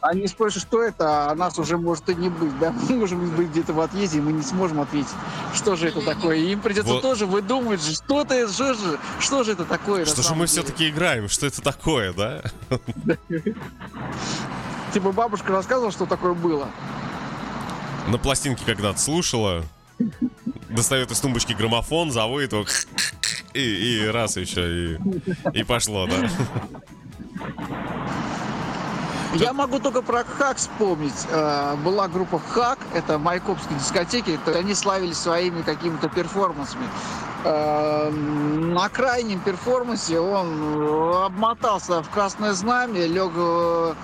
[0.00, 2.72] Они спросят, что это, а нас уже может и не быть, да?
[2.88, 5.12] Мы можем быть где-то в отъезде, и мы не сможем ответить,
[5.54, 6.36] что же это такое.
[6.36, 7.02] И им придется Вот.
[7.02, 10.04] тоже выдумывать, что это, что же, что же это такое.
[10.04, 11.28] Что же мы все-таки играем?
[11.28, 12.42] Что это такое, да?
[14.92, 16.68] Типа бабушка рассказывала, что такое было.
[18.08, 19.62] На пластинке когда-то слушала,
[20.68, 22.66] достает из тумбочки граммофон, заводит его,
[23.54, 24.98] и, и раз еще, и,
[25.54, 26.28] и пошло, да.
[29.34, 31.26] Я могу только про Хак вспомнить.
[31.30, 36.84] Э, Была группа Хак, это майкопские дискотеки, то они славились своими какими-то перформансами.
[37.44, 43.94] Э, На крайнем перформансе он обмотался в красное знамя, лег э,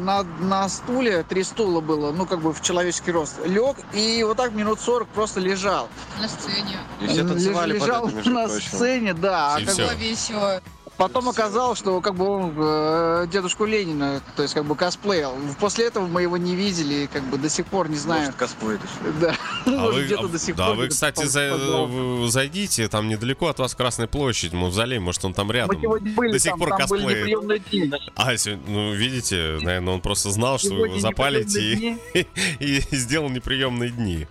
[0.00, 4.36] на, на стуле, три стула было, ну как бы в человеческий рост, лег и вот
[4.36, 5.88] так минут 40 просто лежал.
[6.20, 6.76] На сцене.
[7.00, 8.68] И все Леж- танцевали под лежал это, между на прочим.
[8.76, 9.54] сцене, да.
[9.54, 9.82] а И как всё.
[9.84, 10.60] бы Было весело.
[10.96, 15.32] Потом оказалось, что как бы он э, дедушку Ленина, то есть как бы косплеил.
[15.60, 18.24] После этого мы его не видели, и как бы до сих пор не знаем.
[18.24, 18.78] Может, косплей?
[19.20, 19.34] Да,
[19.66, 20.76] А вы, где-то а- до сих да, пор.
[20.76, 25.54] вы, кстати, за- зайдите, там недалеко от вас Красная площадь, мавзолей, может, он там Мы
[25.54, 25.80] рядом.
[25.80, 27.18] сегодня были, До сих там, пор там были косплеит.
[27.20, 27.92] неприемные дни.
[28.14, 28.30] А,
[28.66, 31.98] ну, видите, наверное, он просто знал, что вы его запалите
[32.60, 34.26] и сделал неприемные дни.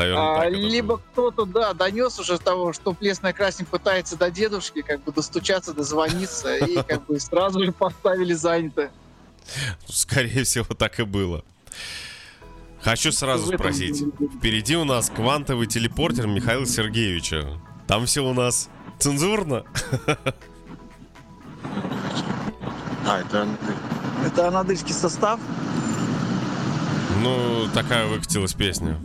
[0.00, 4.80] Наверное, А, так либо кто-то, да, донес уже того, что Плесная Красень пытается до дедушки,
[4.80, 8.90] как бы достучаться, дозвониться, и как бы сразу же поставили занято.
[9.86, 11.44] Скорее всего, так и было.
[12.80, 14.02] Хочу сразу спросить.
[14.38, 17.60] Впереди у нас квантовый телепортер Михаила Сергеевича.
[17.86, 19.64] Там все у нас цензурно.
[23.06, 23.48] А, это
[24.26, 25.40] Это анадырский состав.
[27.22, 29.00] Ну, такая выкатилась песня.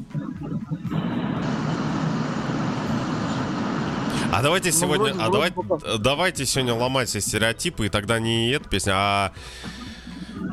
[4.32, 5.98] А давайте Ну, сегодня, вроде- а вроде давай- пока.
[5.98, 9.32] давайте сегодня ломать все стереотипы, и тогда не эта песня, а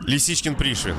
[0.07, 0.97] Лисичкин Пришвин.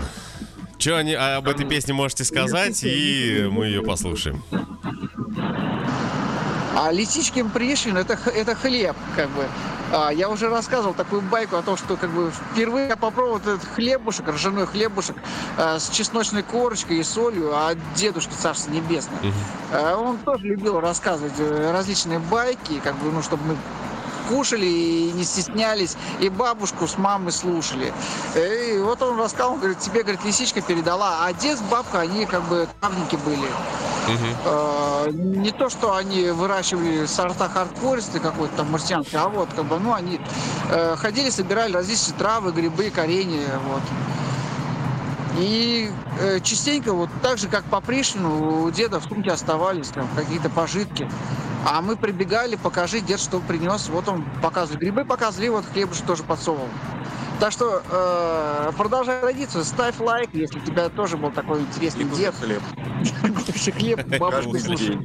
[0.78, 4.44] Что они об этой песне можете сказать, и мы ее послушаем.
[6.76, 9.48] А Лисичкин Пришвин это, это хлеб, как бы.
[9.92, 13.64] А, я уже рассказывал такую байку о том, что как бы впервые я попробовал этот
[13.64, 15.16] хлебушек, ржаной хлебушек
[15.58, 19.20] э, с чесночной корочкой и солью от дедушки Царства Небесное.
[19.22, 19.34] Мгм.
[19.72, 23.58] Э, он тоже любил рассказывать э, различные байки, как бы, ну, чтобы мы
[24.30, 27.94] кушали и не стеснялись, и бабушку с мамой слушали.
[28.36, 32.26] И вот он рассказал, он говорит, тебе, говорит, лисичка передала, а дед с бабкой, они
[32.26, 33.48] как бы травники были.
[34.46, 39.80] Э, не то, что они выращивали сорта хардкористы какой-то там марсианский, а вот как бы,
[39.80, 40.20] ну, они
[40.70, 43.82] э, ходили, собирали различные травы, грибы, коренья, вот.
[45.40, 50.08] И э, частенько, вот так же, как по Пришвину, у деда в сумке оставались там
[50.16, 51.10] какие-то пожитки.
[51.66, 53.88] А мы прибегали, покажи, дед что принес.
[53.90, 54.82] Вот он показывает.
[54.82, 56.68] Грибы показывали, вот хлебушек тоже подсовывал.
[57.40, 62.10] Так что э, продолжай традицию, ставь лайк, если у тебя тоже был такой интересный и
[62.10, 62.36] дед.
[62.36, 62.62] хлеб.
[63.52, 64.98] Кушай хлеб, бабушку слушай.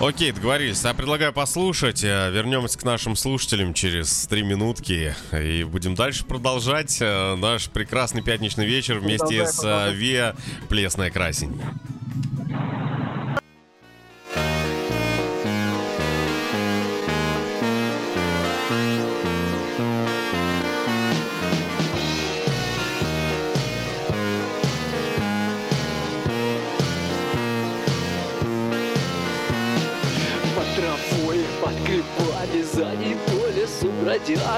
[0.00, 0.82] Окей, договорились.
[0.82, 2.02] Я предлагаю послушать.
[2.02, 5.14] э, Вернемся к нашим слушателям через три минутки.
[5.32, 9.92] И будем дальше продолжать э, наш прекрасный пятничный вечер вместе с э.
[9.92, 10.34] Виа
[10.70, 11.60] Плесная Красень.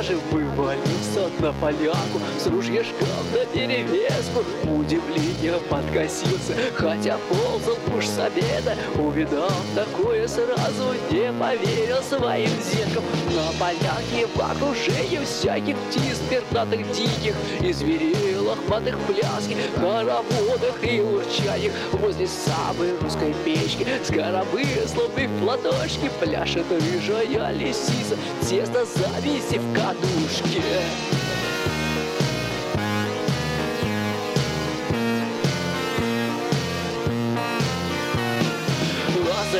[0.02, 0.41] garage
[1.62, 4.44] поляку с ружьешком на перевеску.
[4.64, 8.76] Удивление подкосился, хотя ползал уж с обеда.
[8.98, 17.34] Увидав такое сразу, не поверил своим зенкам На поляке в окружении всяких птиц пернатых диких
[17.60, 21.72] И зверей лохматых пляски, хороводах и урчаниях.
[21.92, 31.21] Возле самой русской печки с коробыслами в платочке Пляшет рыжая лисица, зависи в кадушке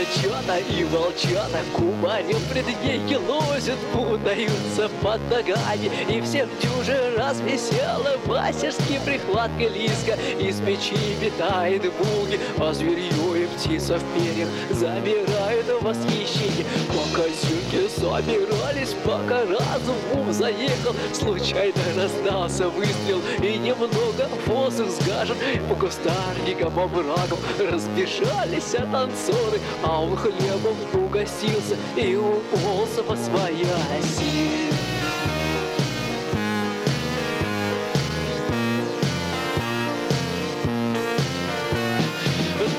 [0.03, 5.91] Лазачата и волчата кубарем пред ней лозят, путаются под ногами.
[6.09, 10.19] И всех дюже раз весела мастерски прихватка лиска.
[10.41, 17.89] Из печи метает булги, а зверье и птица в перьях Замирает в восхищении Пока зюки
[17.89, 20.95] собирались, пока разум ум заехал.
[21.13, 25.37] Случайно раздался выстрел и немного воздух сгажен.
[25.69, 34.73] По кустарникам, оврагам разбежались а танцоры А он хлебом угостился и уполз во свояси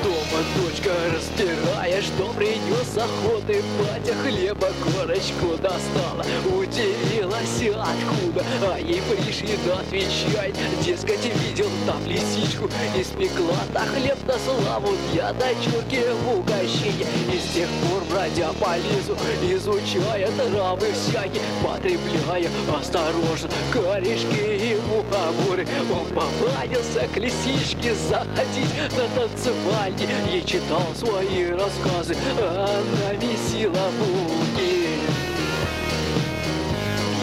[0.02, 9.02] Дома дочка, растирая, что принес с охоты батя хлеба корочку достала Удивилась откуда, а ей
[9.02, 10.52] пришли да отвечай
[10.84, 17.54] Дескать, видел там лисичку Испекла на хлеб на славу для дочурки в угощение И с
[17.54, 27.08] тех пор, бродя по лесу, изучая травы всякие Потребляя осторожно корешки и мухоморы Он повадился
[27.12, 32.14] к лисичке заходить на танцевальне И читал свои рассказы,
[32.92, 34.98] она месила булки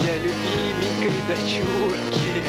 [0.02, 2.44] Для любименькой дочурки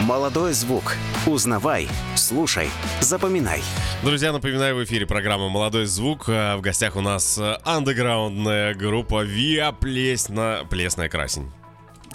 [0.00, 0.96] Молодой звук.
[1.26, 1.88] Узнавай,
[2.22, 2.70] слушай,
[3.00, 3.62] запоминай.
[4.02, 6.24] Друзья, напоминаю, в эфире программа «Молодой звук».
[6.28, 10.60] А В гостях у нас андеграундная группа «Виа Плесна...
[10.70, 11.50] Плесная Красень».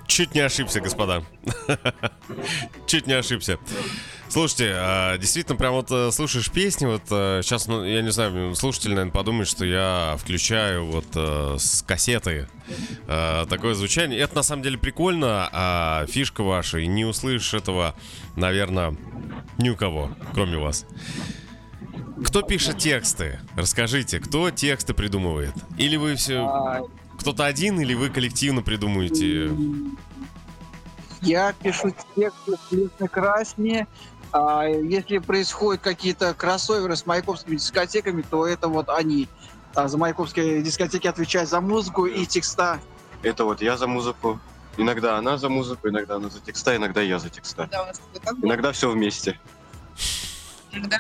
[0.07, 1.23] Чуть не ошибся, господа.
[2.87, 3.59] Чуть не ошибся.
[4.29, 8.55] Слушайте, а, действительно, прям вот э, слушаешь песни, вот э, сейчас, ну, я не знаю,
[8.55, 12.47] слушатель, наверное, подумает, что я включаю вот э, с кассеты
[13.07, 14.19] э, такое звучание.
[14.19, 17.95] Это на самом деле прикольно, а фишка ваша, и не услышишь этого,
[18.35, 18.95] наверное,
[19.57, 20.85] ни у кого, кроме вас.
[22.25, 23.39] Кто пишет тексты?
[23.55, 25.53] Расскажите, кто тексты придумывает?
[25.77, 26.45] Или вы все...
[26.45, 26.81] А,
[27.19, 29.51] Кто-то один, или вы коллективно придумываете?
[31.21, 33.87] Я пишу тексты в красне.
[34.31, 39.27] А если происходят какие-то кроссоверы с маяковскими дискотеками, то это вот они.
[39.75, 42.79] А за маяковские дискотеки отвечают за музыку и текста.
[43.23, 44.39] Это вот я за музыку.
[44.77, 47.67] Иногда она за музыку, иногда она за текста, иногда я за текста.
[47.71, 47.91] Да,
[48.43, 49.39] Иногда все вместе.
[50.71, 50.99] иногда.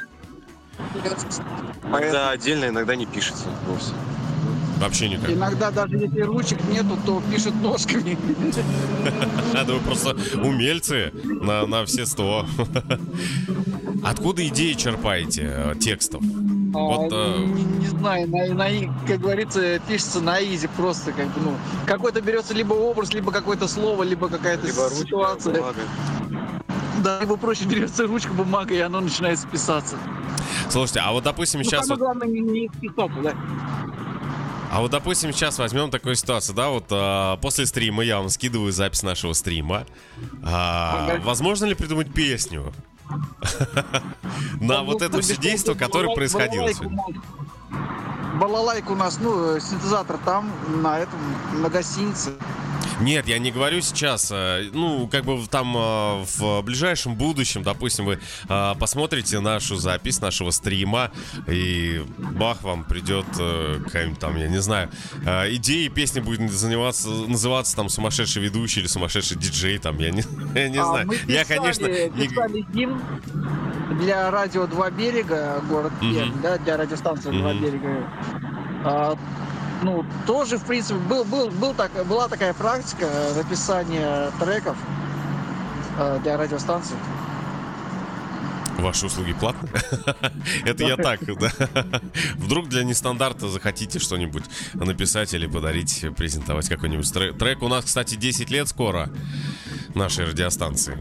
[1.83, 3.93] Иногда отдельно, иногда не пишется вовсе.
[4.79, 5.29] Вообще никак.
[5.31, 8.17] Иногда даже если ручек нету, то пишут ножками.
[9.55, 12.45] А, да вы просто умельцы на, на все сто.
[14.03, 16.21] Откуда идеи черпаете э, текстов?
[16.21, 21.25] Вот, А, не, не знаю, на, на и- как говорится, пишется на изи просто как
[21.33, 21.53] бы, ну,
[21.87, 25.53] какой-то берется либо образ, либо какое-то слово, либо какая-то Либо ручка, ситуация.
[25.55, 25.81] бумага.
[27.03, 29.95] Да, либо проще берется ручка, бумага, и оно начинает писаться.
[30.69, 33.33] Слушайте, а вот допустим Ну, сейчас самое вот, главное не, не списаться, да.
[34.71, 38.71] А вот допустим сейчас возьмем такую ситуацию, да, вот а, после стрима я вам скидываю
[38.71, 39.85] запись нашего стрима.
[40.43, 41.21] А, Ага.
[41.23, 42.73] возможно ли придумать песню
[44.59, 47.03] на вот это все действие, которое происходило сегодня?
[48.39, 50.51] Балалайка у нас, ну, э, синтезатор там,
[50.83, 51.19] на этом,
[51.53, 52.31] на гостинице.
[52.99, 54.29] Нет, я не говорю сейчас.
[54.31, 58.19] э, Ну, как бы там э, в ближайшем будущем, допустим, вы
[58.49, 61.11] э, посмотрите нашу запись нашего стрима,
[61.47, 63.25] и бах, вам придет
[63.85, 64.89] какая-нибудь там, я не знаю,
[65.51, 70.23] идея песни будет заниматься, называться там сумасшедший ведущий или сумасшедший диджей, там, я не,
[70.55, 71.07] я не А, знаю.
[71.07, 73.01] мы Я, писали- конечно, не- писали гимн
[74.01, 75.91] для радио «Два берега», город.
[76.01, 77.63] Пермь, да, для радиостанции «Два Мгм.
[77.63, 78.09] берега».
[78.83, 79.17] А,
[79.81, 84.77] ну, тоже, в принципе, был, был, был так, была такая практика написания треков
[85.97, 86.97] э, для радиостанций.
[88.77, 89.71] Ваши услуги платные?
[90.65, 91.51] Это я так, да.
[92.35, 94.43] Вдруг для нестандарта захотите что-нибудь
[94.75, 97.63] написать или подарить, презентовать какой-нибудь тре- трек.
[97.63, 99.09] У нас, кстати, 10 лет скоро
[99.95, 100.97] нашей радиостанции.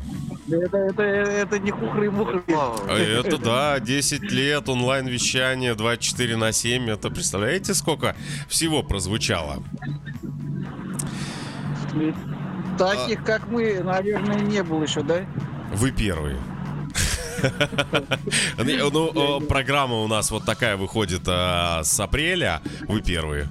[0.49, 2.43] Это, это, это не хухры-мухры.
[2.49, 6.89] А Это да, 10 лет онлайн-вещание 24 на 7.
[6.91, 8.15] Это представляете, сколько
[8.49, 9.63] всего прозвучало?
[12.79, 15.27] Таких, как мы, наверное, не было еще, да?
[15.73, 16.39] Вы первые.
[18.59, 22.63] Ну, э, программа у нас вот такая выходит э, с апреля.
[22.89, 23.49] Вы первые.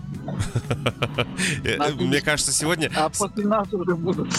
[2.00, 2.90] Мне кажется, сегодня...
[2.96, 4.30] А после нас уже будут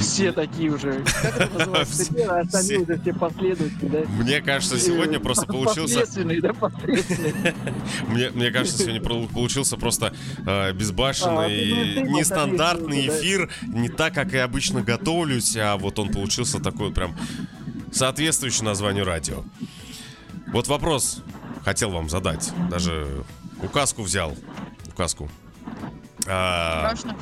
[0.00, 1.02] все такие уже.
[1.22, 2.02] Как это называется?
[2.04, 2.92] Все- Первые, остальные все.
[2.92, 3.98] уже все последователи, да?
[4.08, 6.06] Мне кажется, сегодня Э, просто получился...
[6.24, 6.52] Да.
[8.08, 10.06] Мне, мне кажется, сегодня получился просто
[10.38, 11.48] э, А, безбашенный,
[11.94, 13.18] ты, ну, ты нестандартный да.
[13.18, 13.50] эфир.
[13.66, 17.16] Не так, как я обычно готовлюсь, а вот он получился такой прям
[17.92, 19.44] соответствующий названию радио.
[20.52, 21.22] Вот вопрос
[21.64, 22.52] хотел вам задать.
[22.70, 23.24] Даже
[23.62, 24.36] указку взял.
[24.88, 25.30] Указку.
[26.26, 27.16] А, Страшно.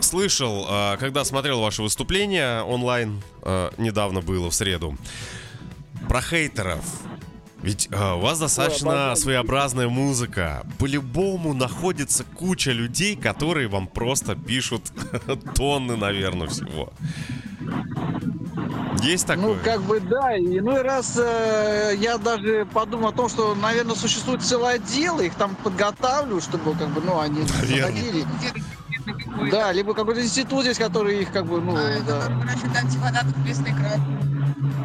[0.00, 4.96] Слышал, а, когда смотрел ваше выступление онлайн, а, недавно было, в среду,
[6.08, 6.84] про хейтеров.
[7.62, 10.66] Ведь а, у вас достаточно своеобразная музыка.
[10.78, 14.92] По-любому находится куча людей, которые вам просто пишут
[15.54, 16.92] тонны, наверное, всего.
[19.02, 19.54] Есть такое?
[19.54, 20.36] Ну, как бы да.
[20.36, 25.34] И иной раз э, я даже подумал о том, что, наверное, существует целое дело, их
[25.34, 27.86] там подготавливают, чтобы, как бы, ну, они Наверное.
[27.86, 28.26] заходили.
[29.50, 31.74] Да, либо какой-то институт есть, который их, как бы, ну,
[32.06, 32.28] да.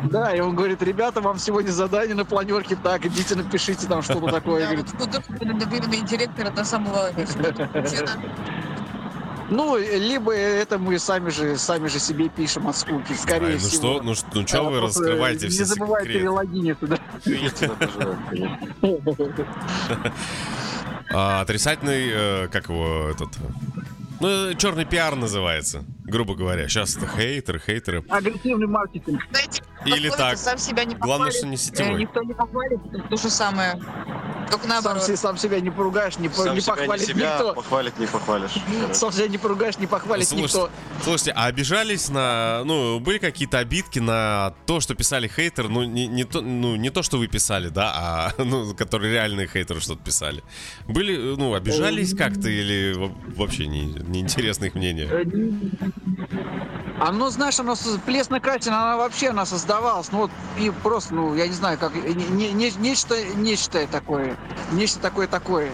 [0.09, 4.31] Да, и он говорит, ребята, вам сегодня задание на планерке, так, идите напишите там что-то
[4.31, 4.67] такое.
[4.67, 7.11] Да, Говорит, наверное, директора до самого.
[9.49, 13.59] Ну, либо это мы сами же, сами же себе пишем от скуки, скорее Ай, ну
[13.59, 13.93] всего.
[13.93, 16.23] что, ну, что- ну чё А, вы раскрываете Не все забывайте секреты?
[16.25, 16.97] релогиниться, да.
[21.13, 23.29] А, отрицательный, э, как его этот...
[24.19, 26.67] Ну, черный пиар называется, грубо говоря.
[26.67, 28.03] Сейчас это хейтеры, хейтеры.
[28.09, 29.21] Агрессивный маркетинг.
[29.29, 30.37] Знаете, Или так.
[30.37, 32.01] Сам себя не Главное, похвалит, что не э, сетевой.
[32.01, 33.79] Никто не похвалит, это то же самое.
[34.49, 35.03] Только Сам, наоборот.
[35.03, 37.53] се- сам себя не поругаешь, не, Сам не себя не похвалит себя, никто.
[37.53, 38.51] похвалить не похвалишь.
[38.93, 40.69] Сам себя не поругаешь, не похвалит Слушайте, никто.
[41.03, 42.61] слушайте, а обижались на...
[42.65, 45.67] Ну, были какие-то обидки на то, что писали хейтеры?
[45.69, 49.47] Ну, не, не то, ну, не то, что вы писали, да, а ну, которые реальные
[49.47, 50.43] хейтеры что-то писали.
[50.87, 55.07] Были, ну, обижались как-то или во- вообще не, неинтересно их мнение?
[55.11, 55.23] Э,
[56.99, 60.11] Оно, знаешь, оно с- плесно-красина, она вообще она создавалась.
[60.11, 64.36] Ну вот и просто, ну, я не знаю, как не- не- не- нечто, нечто такое.
[64.71, 65.71] Нечто такое такое.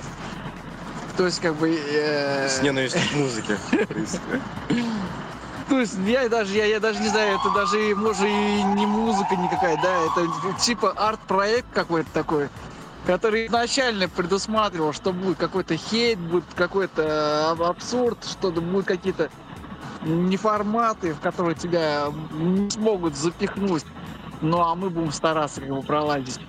[1.18, 1.70] То есть, как бы.
[1.70, 3.55] э, С ненавистью к музыке.
[3.55, 4.41] в принципе.
[5.70, 9.36] То есть я даже, я, я даже не знаю, это даже, может, и не музыка
[9.36, 10.28] никакая, да, это
[10.59, 12.49] типа арт-проект какой-то такой,
[13.07, 19.30] который изначально предусматривал, что будет какой-то хейт, будет какой-то аб- абсурд, что-то будут какие-то
[20.03, 23.86] неформаты, в которые тебя не смогут запихнуть.
[24.41, 26.39] Ну, а мы будем стараться как бы пролазить.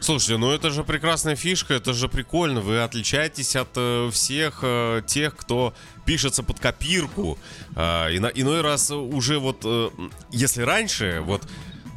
[0.00, 2.60] Слушайте, ну это же прекрасная фишка, это же прикольно.
[2.60, 5.74] Вы отличаетесь от э, всех э, тех, кто
[6.04, 7.38] пишется под копирку.
[7.74, 9.90] А, ино- иной раз уже вот, э,
[10.30, 11.42] если раньше, вот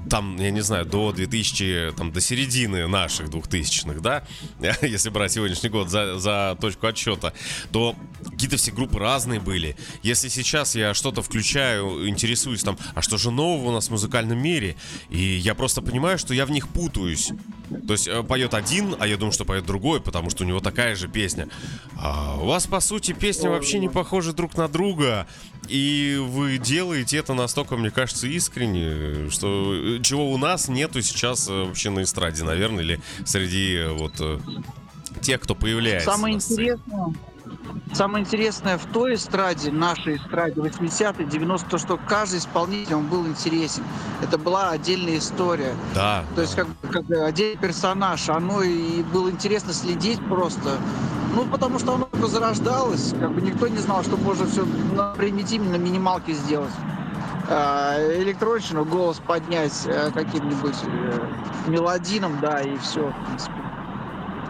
[0.10, 4.24] там, я не знаю, до 2000, там, до середины наших 2000-х, да,
[4.82, 7.34] если брать сегодняшний год за, за точку отсчета,
[7.72, 7.96] то
[8.30, 9.76] какие-то все группы разные были.
[10.04, 14.38] Если сейчас я что-то включаю, интересуюсь там, а что же нового у нас в музыкальном
[14.38, 14.76] мире,
[15.10, 17.32] и я просто понимаю, что я в них путаюсь.
[17.88, 20.60] То есть э, поет один, а я думаю, что поет другой, потому что у него
[20.60, 21.48] такая же песня.
[21.98, 25.28] А у вас, по сути, песни вообще не похожи друг на друга.
[25.68, 31.48] И вы делаете это настолько, мне кажется, искренне, что э, чего у нас нету сейчас
[31.48, 34.22] э, вообще на эстраде, наверное, или среди вот
[35.22, 36.12] тех, кто появляется.
[36.12, 37.14] Самое интересное,
[37.94, 43.26] самое интересное в той эстраде, нашей эстраде 80-е, 90-е, то, что каждый исполнитель, он был
[43.28, 43.84] интересен.
[44.22, 45.74] Это была отдельная история.
[45.94, 46.24] Да.
[46.36, 48.30] То есть как, как отдельный персонаж.
[48.30, 50.78] Оно и было интересно следить просто.
[51.36, 53.14] Ну, потому что оно только зарождалось.
[53.20, 56.74] Как бы никто не знал, что можно все на примитивно на минималке сделать.
[57.50, 61.20] А, электронщину, голос поднять э, каким-нибудь э,
[61.68, 63.71] мелодином, да, и все, в принципе.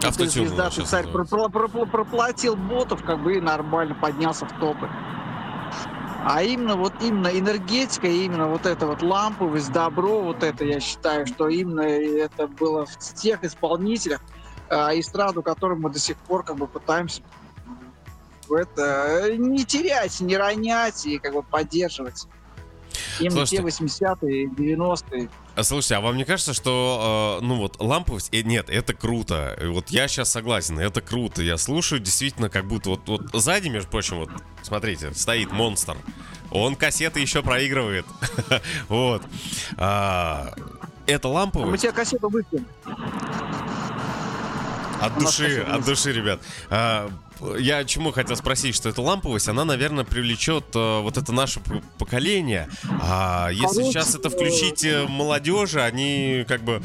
[0.01, 4.89] Ты Автотюн звезда, ты царь, проплатил ботов, как бы и нормально поднялся в топы.
[6.23, 11.25] А именно вот именно энергетика, именно вот эта вот ламповость, добро, вот это я считаю,
[11.25, 14.21] что именно это было в тех исполнителях,
[14.69, 17.21] а, эстраду, которым мы до сих пор как бы пытаемся
[18.53, 22.27] это э, не терять, не ронять и как бы поддерживать.
[23.19, 23.71] Именно Слушайте.
[23.71, 25.29] те 80-е, 90-е.
[25.55, 29.57] А, Слушайте, а вам не кажется, что, э, ну вот, ламповость, э, нет, это круто.
[29.61, 31.41] Вот я сейчас согласен, это круто.
[31.41, 34.29] Я слушаю, действительно, как будто вот, вот сзади, между прочим, вот,
[34.63, 35.97] смотрите, стоит монстр.
[36.51, 38.05] Он кассеты еще проигрывает.
[38.87, 39.23] Вот.
[39.77, 40.53] А,
[41.05, 42.65] Это Мы ламповость тебе кассету выпьем.
[45.01, 46.39] от души, от души, ребят.
[47.59, 51.59] Я чему хотел спросить, что эта ламповость, она, наверное, привлечет э, вот это наше
[51.97, 52.69] поколение.
[53.01, 56.83] А если Короче, сейчас это включить э, молодежи, они как бы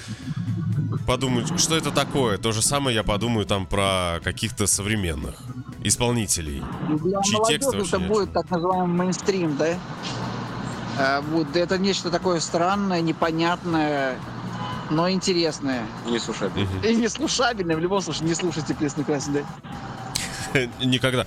[1.06, 2.38] подумают, что это такое.
[2.38, 5.36] То же самое я подумаю там про каких-то современных
[5.82, 6.62] исполнителей.
[6.88, 8.08] Для Чьи тексты это нет?
[8.08, 9.78] будет так называемый мейнстрим, да?
[10.98, 14.18] А, будет, это нечто такое странное, непонятное,
[14.90, 15.86] но интересное.
[16.06, 16.48] Не слушай.
[16.48, 16.80] Мгм.
[16.82, 17.76] И неслушабельное.
[17.76, 19.70] В любом случае, не слушайте песню красный, да?
[20.84, 21.26] Никогда.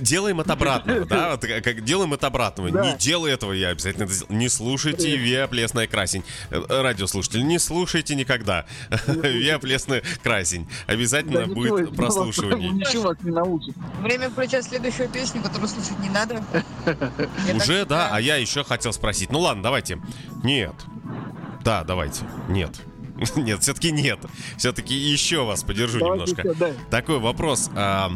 [0.00, 1.30] Делаем от обратного, да?
[1.32, 2.70] Вот как- делаем от обратного.
[2.70, 2.92] Да.
[2.92, 4.36] Не делай этого, я обязательно это сделаю.
[4.38, 6.24] Не слушайте Виа Плесная Красень.
[6.50, 8.66] Э, Радиослушатели, не слушайте никогда
[9.06, 10.68] Виа Плесная Красень.
[10.86, 12.70] Обязательно Да, будет прослушивание.
[12.70, 13.74] Ничего вас не научит.
[14.00, 16.42] Время включать следующую песню, которую слушать не надо.
[17.54, 18.10] Уже, да?
[18.12, 19.30] А я еще хотел спросить.
[19.32, 19.98] Ну ладно, давайте.
[20.42, 20.74] Нет.
[21.64, 22.24] Да, давайте.
[22.48, 22.70] Нет.
[23.36, 24.18] Нет, все-таки нет.
[24.56, 26.42] Все-таки еще вас подержу Давайте немножко.
[26.42, 26.72] всё, да.
[26.90, 27.70] Такой вопрос.
[27.74, 28.12] а,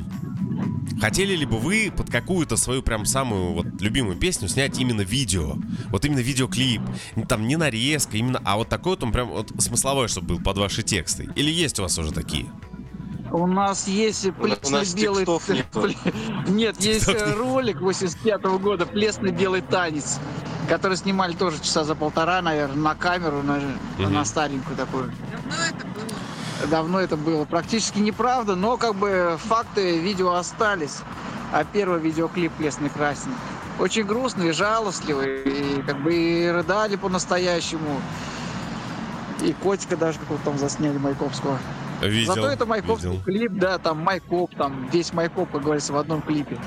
[1.00, 5.57] Хотели ли бы вы под какую-то свою прям самую вот любимую песню снять именно видео?
[5.88, 6.80] Вот именно видеоклип.
[7.28, 10.59] Там не нарезка, именно, а вот такой вот он прям вот смысловой, чтобы был под
[10.59, 11.28] ваши тексты.
[11.34, 12.46] Или есть у вас уже такие?
[13.33, 15.24] У нас есть плесно-белый...
[15.24, 15.89] текстов нету.
[16.49, 20.18] Нет, есть э, ролик 85 года «Плесно-белый танец»,
[20.68, 23.43] который снимали тоже часа за полтора, наверное, на камеру,
[23.99, 25.11] на, старенькую такую.
[25.11, 26.70] Давно это было.
[26.70, 27.45] Давно это было.
[27.47, 30.99] Практически неправда, но как бы факты видео остались.
[31.53, 33.35] А первый видеоклип «Плесный красный»
[33.78, 38.01] очень грустный, жалостливый, и как бы и рыдали по-настоящему.
[39.43, 41.59] И котика даже какого-то там засняли Майкопского.
[42.03, 43.24] Видел, Зато это Майкопский видел.
[43.24, 46.59] клип, да, там Майкоп, там весь Майкоп, как говорится, в одном клипе.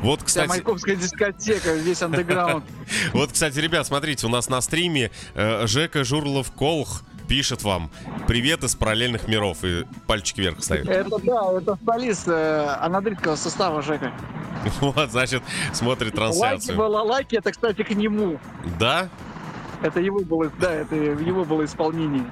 [0.00, 2.64] Вот, Вся кстати, Майкопская дискотека, весь андеграунд.
[3.12, 7.90] вот, кстати, ребят, смотрите, у нас на стриме э, Жека Журлов Колх пишет вам
[8.26, 10.88] «Привет из параллельных миров» и пальчики вверх ставит.
[10.88, 14.12] Это да, это солист э, анадритского состава Жека.
[14.80, 15.42] Вот, значит,
[15.72, 16.76] смотрит Лайки трансляцию.
[16.76, 18.40] было, лайки, это, кстати, к нему.
[18.78, 19.08] Да?
[19.82, 22.24] Это его было, да, это его было исполнение.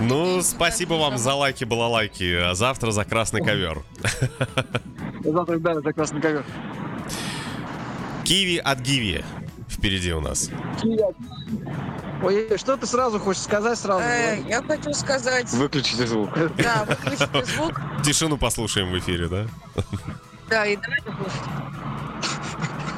[0.00, 3.82] Ну, спасибо вам за лайки, балалайки, а завтра за красный ковер.
[5.24, 6.44] Завтра, да, за красный ковер.
[8.24, 9.24] Киви от Гиви
[9.68, 10.50] впереди у нас.
[12.22, 14.00] Ой, что ты сразу хочешь сказать сразу?
[14.00, 16.30] Э, я хочу сказать, Выключите звук.
[16.56, 19.46] да, выключите звук, Тишину послушаем в эфире, да?
[20.48, 21.48] да, и давайте слушать.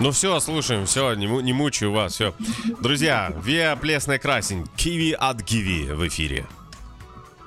[0.00, 2.34] Ну все, слушаем, все, не, не мучаю вас, все.
[2.80, 6.46] Друзья, Виа Плесная Красень, Киви от Гиви в эфире.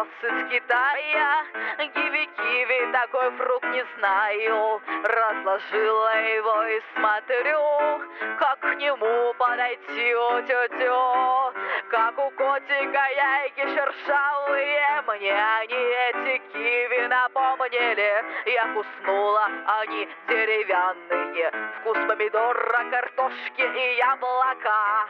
[0.00, 1.44] привез из Китая
[1.78, 4.80] Киви-киви, такой фрукт не знаю.
[5.02, 8.00] Разложила его и смотрю
[8.38, 10.14] Как к нему подойти
[10.46, 11.52] тю-тю
[11.90, 18.24] Как у котика яйки шершавые Мне они эти киви напомнили.
[18.46, 19.48] Я куснула,
[19.80, 21.52] они деревянные.
[21.80, 25.08] Вкус помидора, картошки и яблока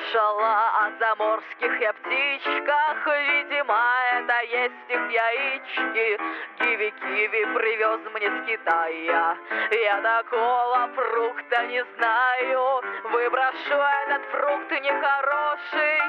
[0.00, 3.78] Слышала о заморских я птичках, видимо,
[4.12, 6.18] это есть их яички.
[6.58, 9.36] Киви-киви привез мне с Китая,
[9.70, 12.82] я такого фрукта не знаю.
[13.04, 16.00] Выброшу этот фрукт нехороший,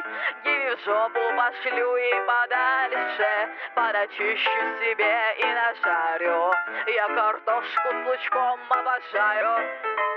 [0.44, 6.54] киви в жопу пошлю и подальше, подочищу себе и нажарю.
[6.88, 10.11] Я картошку с лучком обожаю.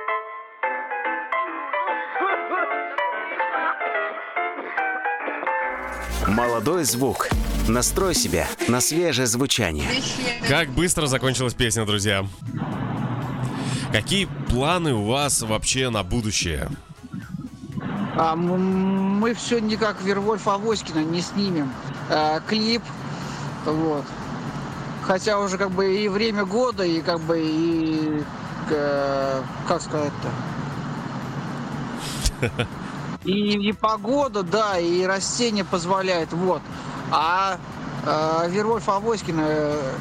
[6.29, 7.29] Молодой звук.
[7.69, 9.89] Настрой себя на свежее звучание.
[10.49, 12.27] Как быстро закончилась песня, друзья.
[13.93, 16.69] Какие планы у вас вообще на будущее?
[18.17, 21.73] А мы все никак Вервольф Авоськина не снимем.
[22.09, 22.83] А, клип,
[23.65, 24.05] вот.
[25.03, 28.23] Хотя уже как бы и время года, и как бы и...
[28.71, 30.31] э, как сказать-то?
[33.25, 36.61] И, и погода, да, и растения позволяют, вот.
[37.11, 37.59] А
[38.05, 39.93] э, Вервольф Авоськина, э,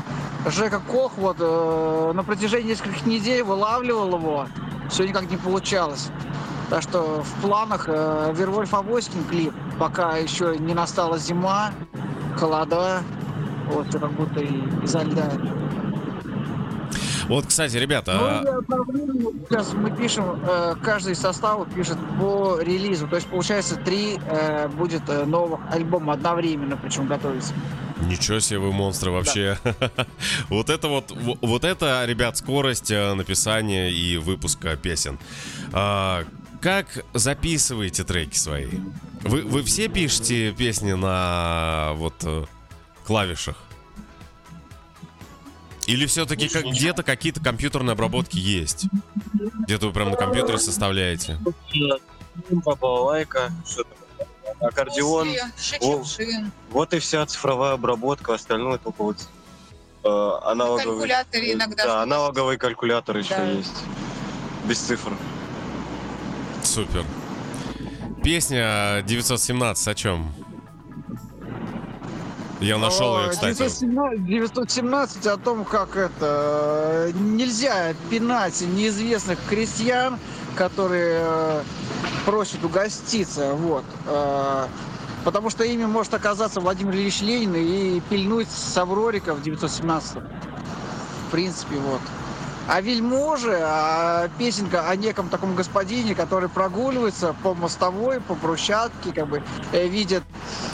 [0.48, 4.48] Жека Кох вот э, на протяжении нескольких недель вылавливал его,
[4.90, 6.10] все никак не получалось.
[6.70, 11.72] Так что в планах э, Вервольф Авоськин клип, пока еще не настала зима,
[12.38, 13.04] холода,
[13.72, 15.32] вот как будто и изо льда.
[17.28, 23.08] Вот, кстати, ребята, Ну, а, сейчас мы пишем, э, каждый из составов пишет по релизу.
[23.08, 27.54] То есть, получается, три э, будет э, новых альбома одновременно, причем готовится.
[28.02, 29.58] ничего себе вы монстры вообще.
[30.50, 35.18] Вот это вот, во- вот это, ребят, скорость написания и выпуска песен.
[35.72, 36.24] А,
[36.62, 38.68] Как записываете треки свои?
[39.22, 42.48] Вы, вы все пишете песни на вот
[43.06, 43.56] клавишах?
[45.88, 48.86] Или все-таки как, где-то какие-то компьютерные обработки есть?
[49.66, 51.38] Где-то вы прям на компьютере составляете?
[52.50, 53.90] Балалайка, что-то.
[54.60, 55.30] Аккордеон.
[55.82, 56.04] О.
[56.70, 59.18] Вот и вся цифровая обработка, остальное только вот
[60.04, 61.00] э, аналоговый.
[61.00, 61.86] калькуляторе иногда.
[61.86, 63.46] Да, аналоговый калькулятор еще Да.
[63.52, 63.84] есть.
[64.66, 65.12] Без цифр.
[66.64, 67.06] Супер.
[68.24, 70.34] Песня 917 о чем?
[72.64, 73.58] Я нашел ее, кстати.
[73.58, 80.18] 917, 917 о том, как это нельзя пинать неизвестных крестьян,
[80.56, 81.64] которые э,
[82.26, 83.54] просят угоститься.
[83.54, 83.84] Вот.
[84.08, 84.68] Э,
[85.24, 91.78] Потому что ими может оказаться Владимир Ильич Ленин и пильнуть Саврорика в 917 В принципе,
[91.78, 92.02] вот.
[92.68, 99.28] А вельможи, а песенка о неком таком господине, который прогуливается по мостовой, по брусчатке, как
[99.28, 99.44] бы
[99.74, 100.24] э, видит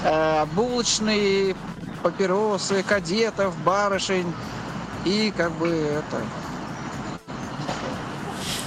[0.03, 1.55] э, булочные,
[2.03, 4.33] папиросы, кадетов, барышень.
[5.05, 6.21] И как бы это...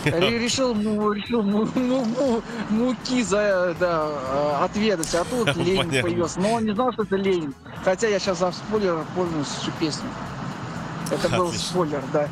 [0.04, 5.76] Ре- Решил, ну, решил му- му- му- муки за, да, э, отведать, а тут Ленин
[5.86, 6.02] Понятно.
[6.02, 6.40] появился.
[6.40, 7.54] Но он не знал, что это Ленин.
[7.84, 10.08] Хотя я сейчас за спойлер помню всю песню.
[11.10, 11.66] Это был Отлично.
[11.68, 12.28] спойлер, да.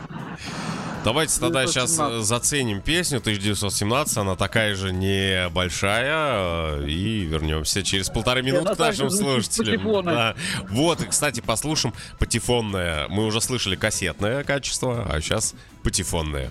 [1.02, 2.26] Давайте тогда сейчас 1917.
[2.26, 4.18] заценим песню 1917.
[4.18, 6.78] Она такая же небольшая.
[6.82, 10.04] э, И вернемся через полторы минуты к нашим слушателям.
[10.04, 10.34] Да.
[10.68, 13.08] Вот, и, кстати, послушаем патефонное.
[13.08, 16.50] Мы уже слышали кассетное качество, а сейчас патефонное.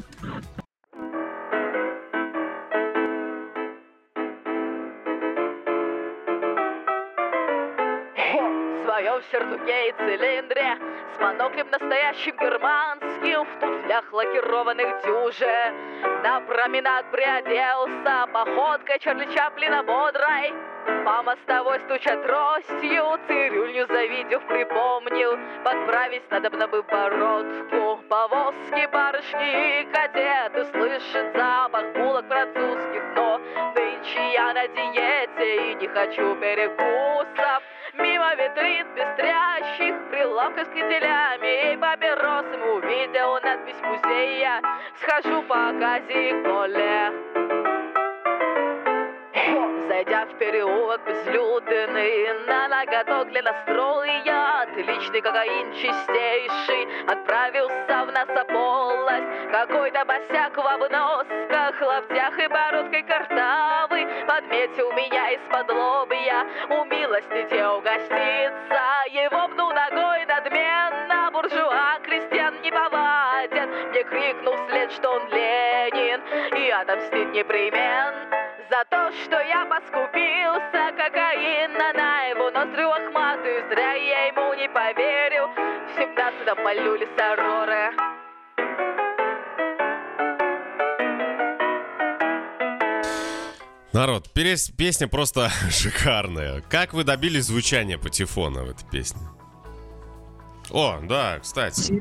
[9.20, 10.78] В своем сюртуке и цилиндре
[11.16, 15.74] С моноклем настоящим германским В туфлях лакированных дюже.
[16.24, 20.54] На променад приоделся Походкой Чарли Чаплина бодрой.
[21.04, 25.38] По мостовой стуча тростью Цирюльню завидев припомнил.
[25.64, 30.66] Подправить надо бы бородку Повозки, барышни и кадеты.
[30.72, 33.38] Слышит запах булок французских Но
[33.76, 37.64] нынче я на диете И не хочу перекусов
[38.00, 44.62] Мимо витрин пестрящих Прилавка с кителями и папиросами Увидел надпись музея.
[45.02, 47.29] Схожу по Казиколе
[50.50, 60.66] переулок безлюдный На ноготок для настроя Отличный кокаин чистейший Отправился в насополость Какой-то босяк в
[60.66, 70.49] обносках Лаптях и бородкой картавый Подметил меня из-под лобья Умилостите угоститься Его пну ногой надменно
[74.20, 76.22] крикнул вслед, что он Ленин
[76.58, 78.28] И отомстит непременно
[78.70, 85.48] за то, что я поскупился кокаина на его ноздри лохматые Зря я ему не поверил
[85.48, 87.92] В семнадцатом полюли Сароры
[93.92, 96.62] Народ, перес- песня просто шикарная.
[96.70, 99.22] Как вы добились звучания патефона в этой песне?
[100.70, 101.92] О, да, кстати.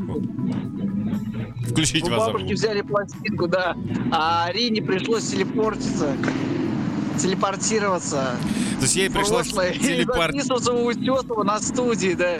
[1.69, 3.77] Включить У вас бабушки взяли пластинку, да.
[4.11, 6.17] А Арине пришлось телепортиться.
[7.19, 8.37] Телепортироваться.
[8.77, 9.71] То есть ей пришлось прошлое.
[9.71, 10.33] И телепорт...
[10.33, 12.39] записываться у Утесова на студии, да.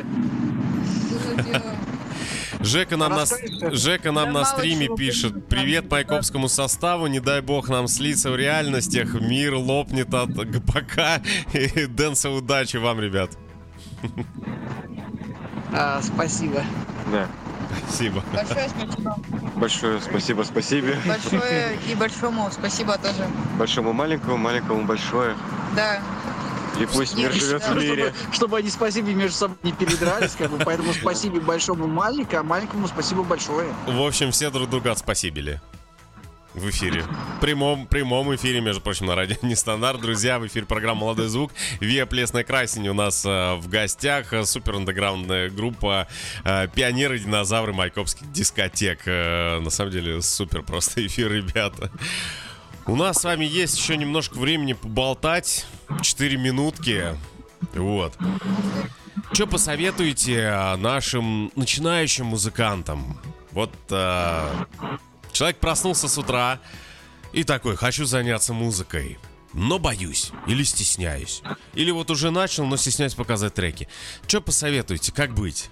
[2.61, 3.27] Жека нам, на?
[3.75, 5.47] Жека нам на стриме пишет.
[5.49, 7.07] Привет майкопскому составу.
[7.07, 9.21] Не дай бог нам слиться в реальностях.
[9.21, 11.23] Мир лопнет от ГПК.
[11.55, 13.31] И Дэнса удачи вам, ребят.
[15.73, 16.63] А, спасибо.
[17.13, 17.29] Да.
[17.87, 18.23] Спасибо.
[18.33, 19.17] Большое спасибо.
[19.57, 20.89] Большое спасибо, спасибо.
[21.07, 23.27] Большое и большому спасибо тоже.
[23.59, 25.37] Большому маленькому, маленькому большое.
[25.75, 26.01] Да.
[26.81, 28.13] И пусть мир живет в чтобы- мире.
[28.13, 32.43] Чтобы, чтобы они спасибо между собой не передрались, как бы, поэтому спасибо большому маленькому, а
[32.45, 33.73] маленькому спасибо большое.
[33.87, 35.61] В общем, все друг друга отспасибили.
[36.55, 37.03] В эфире.
[37.37, 40.01] В прямом, прямом эфире, между прочим, на радио Нестандарт.
[40.01, 41.53] Друзья, в эфире программа «Молодой звук».
[41.79, 44.33] Виа Плесная Красень у нас э, в гостях.
[44.33, 46.09] Э, Супер андеграундная группа
[46.45, 49.05] э, «Пионеры, динозавры майкопских дискотек».
[49.07, 51.93] На самом деле, супер просто эфир, ребята.
[52.87, 55.67] У нас с вами есть еще немножко времени поболтать.
[56.01, 57.15] Четыре минутки.
[57.75, 58.17] Вот.
[59.33, 63.21] Что посоветуете нашим начинающим музыкантам?
[63.53, 63.73] Вот
[65.39, 66.59] человек проснулся с утра
[67.33, 69.19] и такой, хочу заняться музыкой,
[69.53, 71.43] но боюсь или стесняюсь.
[71.75, 73.87] Или вот уже начал, но стесняюсь показать треки.
[74.27, 75.71] Что посоветуете, как быть?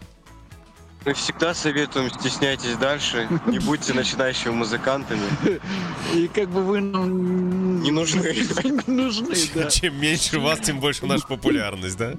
[1.04, 5.26] Мы всегда советуем, стесняйтесь дальше, не будьте начинающими музыкантами.
[6.14, 8.20] И как бы вы Не нужны.
[8.86, 9.68] не нужны, да.
[9.68, 12.14] Чем меньше вас, тем больше наша популярность, да?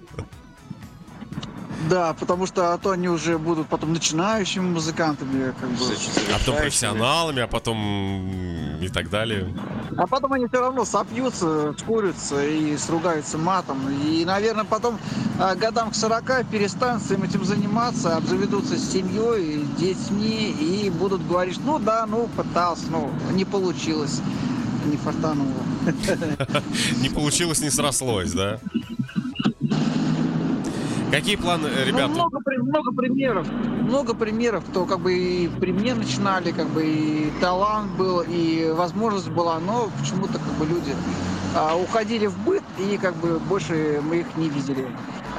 [1.89, 5.86] Да, потому что а то они уже будут потом начинающими музыкантами, как бы.
[6.34, 9.53] А потом профессионалами, а потом и так далее.
[9.95, 13.78] А потом они все равно сопьются, скурятся и сругаются матом.
[13.89, 14.99] И, наверное, потом
[15.39, 21.59] а, годам к 40 перестанут своим этим заниматься, обзаведутся с семьей, детьми и будут говорить,
[21.63, 24.21] ну да, ну пытался, ну не получилось,
[24.86, 25.53] не фартануло.
[27.01, 28.59] Не получилось, не срослось, да?
[31.12, 32.08] Какие планы, э, Ну, ребята?
[32.10, 36.86] много, при- много примеров, много примеров, кто как бы и при мне начинали, как бы
[36.86, 40.93] и талант был, и возможность была, но почему-то как бы люди
[41.55, 44.86] а, уходили в быт, и как бы больше мы их не видели.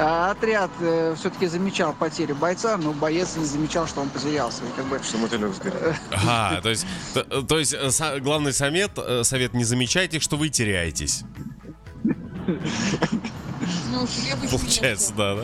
[0.00, 0.70] А отряд
[1.16, 4.62] все-таки замечал потерю бойца, но боец не замечал, что он потерялся.
[4.64, 4.98] И как бы...
[5.02, 5.92] Что мотылек сгорел.
[6.12, 10.48] Ага, то есть, то, то есть э, главный совет, э, совет не замечайте, что вы
[10.48, 11.24] теряетесь.
[13.92, 15.42] Ну, хлеб еще Получается, да, да?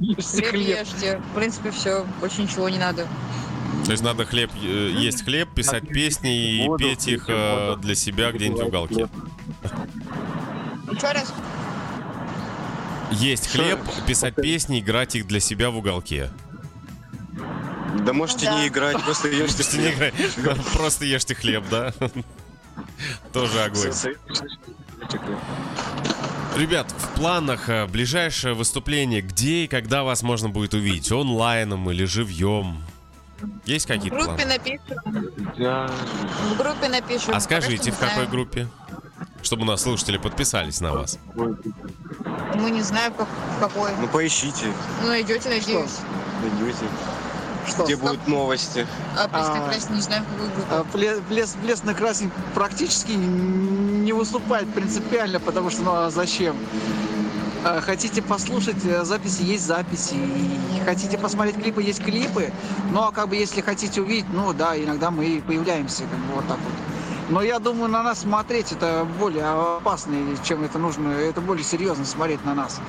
[0.00, 0.42] ешьте.
[0.44, 1.22] Хлеб ешьте.
[1.32, 2.06] В принципе, все.
[2.20, 3.06] Больше ничего не надо.
[3.84, 7.80] То есть надо хлеб, э, есть хлеб, писать песни и Воду, петь их э, воду.
[7.80, 9.08] для себя где-нибудь в уголке.
[10.92, 11.32] Еще раз.
[13.12, 16.30] Есть хлеб, писать песни, играть их для себя в уголке.
[18.04, 18.60] Да можете Ну да.
[18.62, 20.14] не играть, просто ешьте Можете не играть,
[20.74, 21.92] Просто ешьте хлеб, да?
[23.32, 23.92] Тоже огонь.
[26.60, 31.10] Ребят, в планах э, ближайшее выступление, где и когда вас можно будет увидеть?
[31.10, 32.82] Онлайном или живьем?
[33.64, 34.44] Есть В какие-то группе планы?
[34.44, 35.54] напишем.
[35.56, 35.86] Я...
[36.52, 37.34] В группе напишем.
[37.34, 38.30] А скажите, в какой знаем.
[38.30, 38.68] группе?
[39.40, 41.18] Чтобы у нас слушатели подписались на вас.
[41.34, 43.92] Мы не знаем, как, в какой.
[43.98, 44.66] Ну поищите,
[45.00, 45.96] Ну, найдете, надеюсь.
[46.42, 46.84] найдете.
[47.66, 47.84] Что?
[47.84, 48.86] Где будут новости.
[49.16, 49.94] А песня А.
[49.94, 50.68] не знаем, в какую группу.
[50.70, 50.84] А,
[51.28, 56.56] Плес, на красный практически не выступает принципиально, потому что ну а зачем?
[57.64, 60.16] А, Хотите послушать э, записи, есть записи.
[60.84, 62.52] Хотите посмотреть клипы, есть клипы.
[62.90, 66.34] Ну а как бы если хотите увидеть, ну да, иногда мы и появляемся, как бы
[66.36, 66.72] вот так вот.
[67.30, 71.10] Но я думаю, на нас смотреть это более опасно, чем это нужно.
[71.12, 72.80] Это более серьезно смотреть на нас.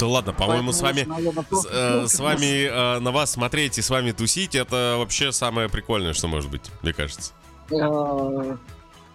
[0.00, 1.06] Да ладно, по-моему, с вами,
[1.50, 5.68] с, э, с вами, э, на вас смотреть и с вами тусить, это вообще самое
[5.68, 7.32] прикольное, что может быть, мне кажется.
[7.70, 8.56] Э,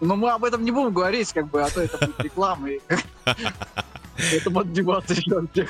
[0.00, 2.68] Но мы об этом не будем говорить, как бы, а то это будет реклама.
[4.32, 5.68] Это будет еще.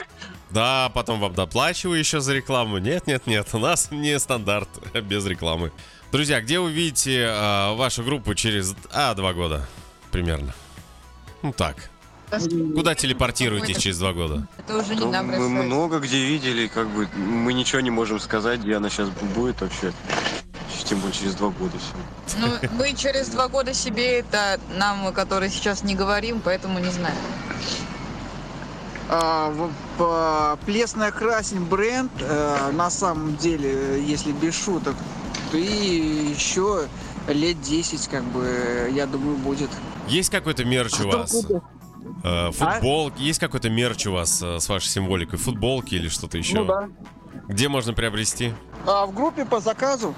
[0.51, 2.79] Да, потом вам доплачиваю еще за рекламу.
[2.79, 4.69] Нет, нет, нет, у нас не стандарт
[5.03, 5.73] без рекламы.
[6.13, 9.67] Друзья, где вы видите э, вашу группу через а, два года
[10.13, 10.55] примерно?
[11.43, 11.91] Ну так.
[12.75, 14.47] Куда телепортируетесь через два года?
[14.59, 18.19] Это уже не Ну, нам мы много где видели, как бы мы ничего не можем
[18.21, 19.93] сказать, где она сейчас будет вообще.
[20.85, 22.39] Тем более через два года все.
[22.39, 22.47] Ну,
[22.79, 27.17] мы через два года себе это нам, которые сейчас не говорим, поэтому не знаем.
[29.09, 34.95] А, в- по- Плесная красень бренд, э, на самом деле, если без шуток,
[35.53, 36.87] то и еще
[37.29, 39.71] лет 10, как бы, я думаю, будет.
[40.09, 41.35] Есть какой-то мерч у вас?
[42.25, 45.39] Э, футбол, есть какой-то мерч у вас э, с вашей символикой?
[45.39, 46.57] Футболки или что-то еще?
[46.57, 46.89] Ну да.
[47.49, 48.53] Где можно приобрести?
[48.87, 50.15] А в группе по заказу,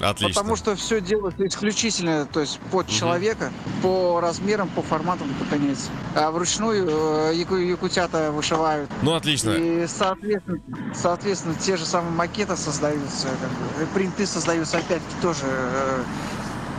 [0.00, 0.28] Отлично.
[0.40, 3.50] потому что все делается исключительно, то есть под человека,
[3.82, 5.90] по размерам, по форматам выполняется.
[6.14, 6.86] А вручную
[7.30, 8.90] э, яку- якутята вышивают.
[9.02, 9.50] Ну, отлично.
[9.50, 10.60] И, соответственно,
[10.94, 15.42] соответственно, те же самые макеты создаются, как бы, принты создаются опять-таки тоже.
[15.44, 16.02] э,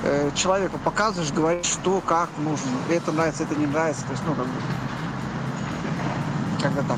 [0.03, 2.71] э, человеку показываешь, говоришь, что, как нужно.
[2.89, 4.05] Это нравится, это не нравится.
[4.05, 4.51] То есть, ну, как бы,
[6.61, 6.97] как-то так.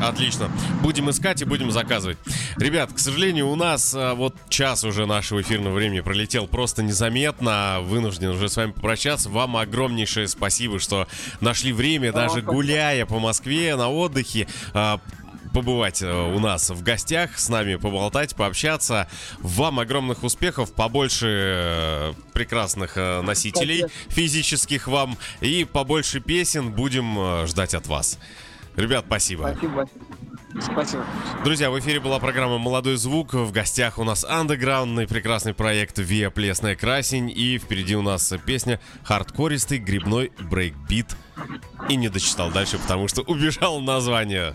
[0.00, 0.50] Отлично.
[0.82, 2.18] Будем искать и будем заказывать.
[2.56, 7.78] Ребят, к сожалению, у нас а, вот час уже нашего эфирного времени пролетел просто незаметно.
[7.82, 9.28] Вынужден уже с вами попрощаться.
[9.28, 11.08] Вам огромнейшее спасибо, что
[11.40, 15.00] нашли время, даже гуляя по Москве на отдыхе, а,
[15.48, 19.08] побывать э, у нас в гостях, с нами поболтать, пообщаться.
[19.38, 27.74] Вам огромных успехов, побольше э, прекрасных э, носителей физических вам и побольше песен будем ждать
[27.74, 28.18] от вас.
[28.76, 29.50] Ребят, спасибо.
[29.54, 29.88] Спасибо.
[30.60, 31.04] Спасибо.
[31.44, 33.34] Друзья, в эфире была программа «Молодой звук».
[33.34, 37.30] В гостях у нас андеграундный прекрасный проект «Виа Плесная Красень».
[37.30, 41.16] И впереди у нас песня «Хардкористый грибной брейкбит».
[41.88, 44.54] И не дочитал дальше, потому что убежал название.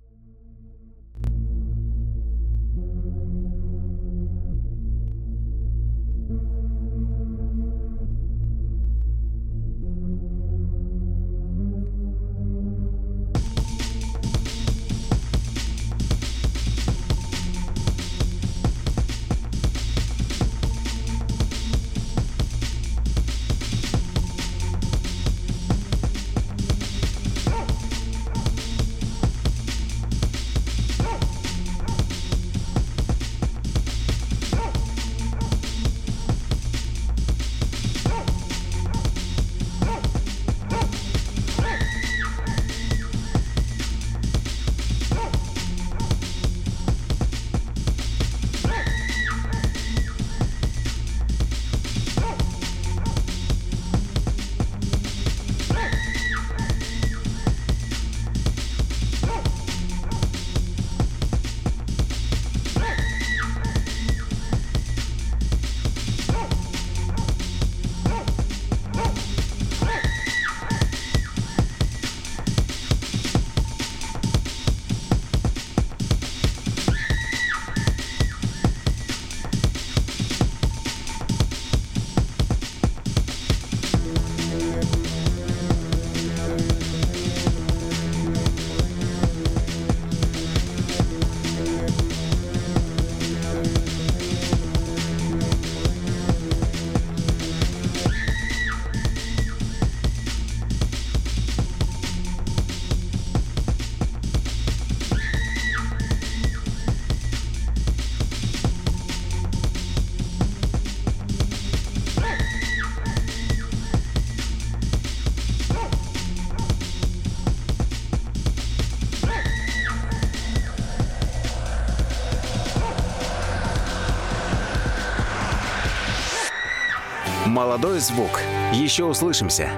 [127.61, 128.41] «Молодой звук».
[128.73, 129.69] Еще услышимся.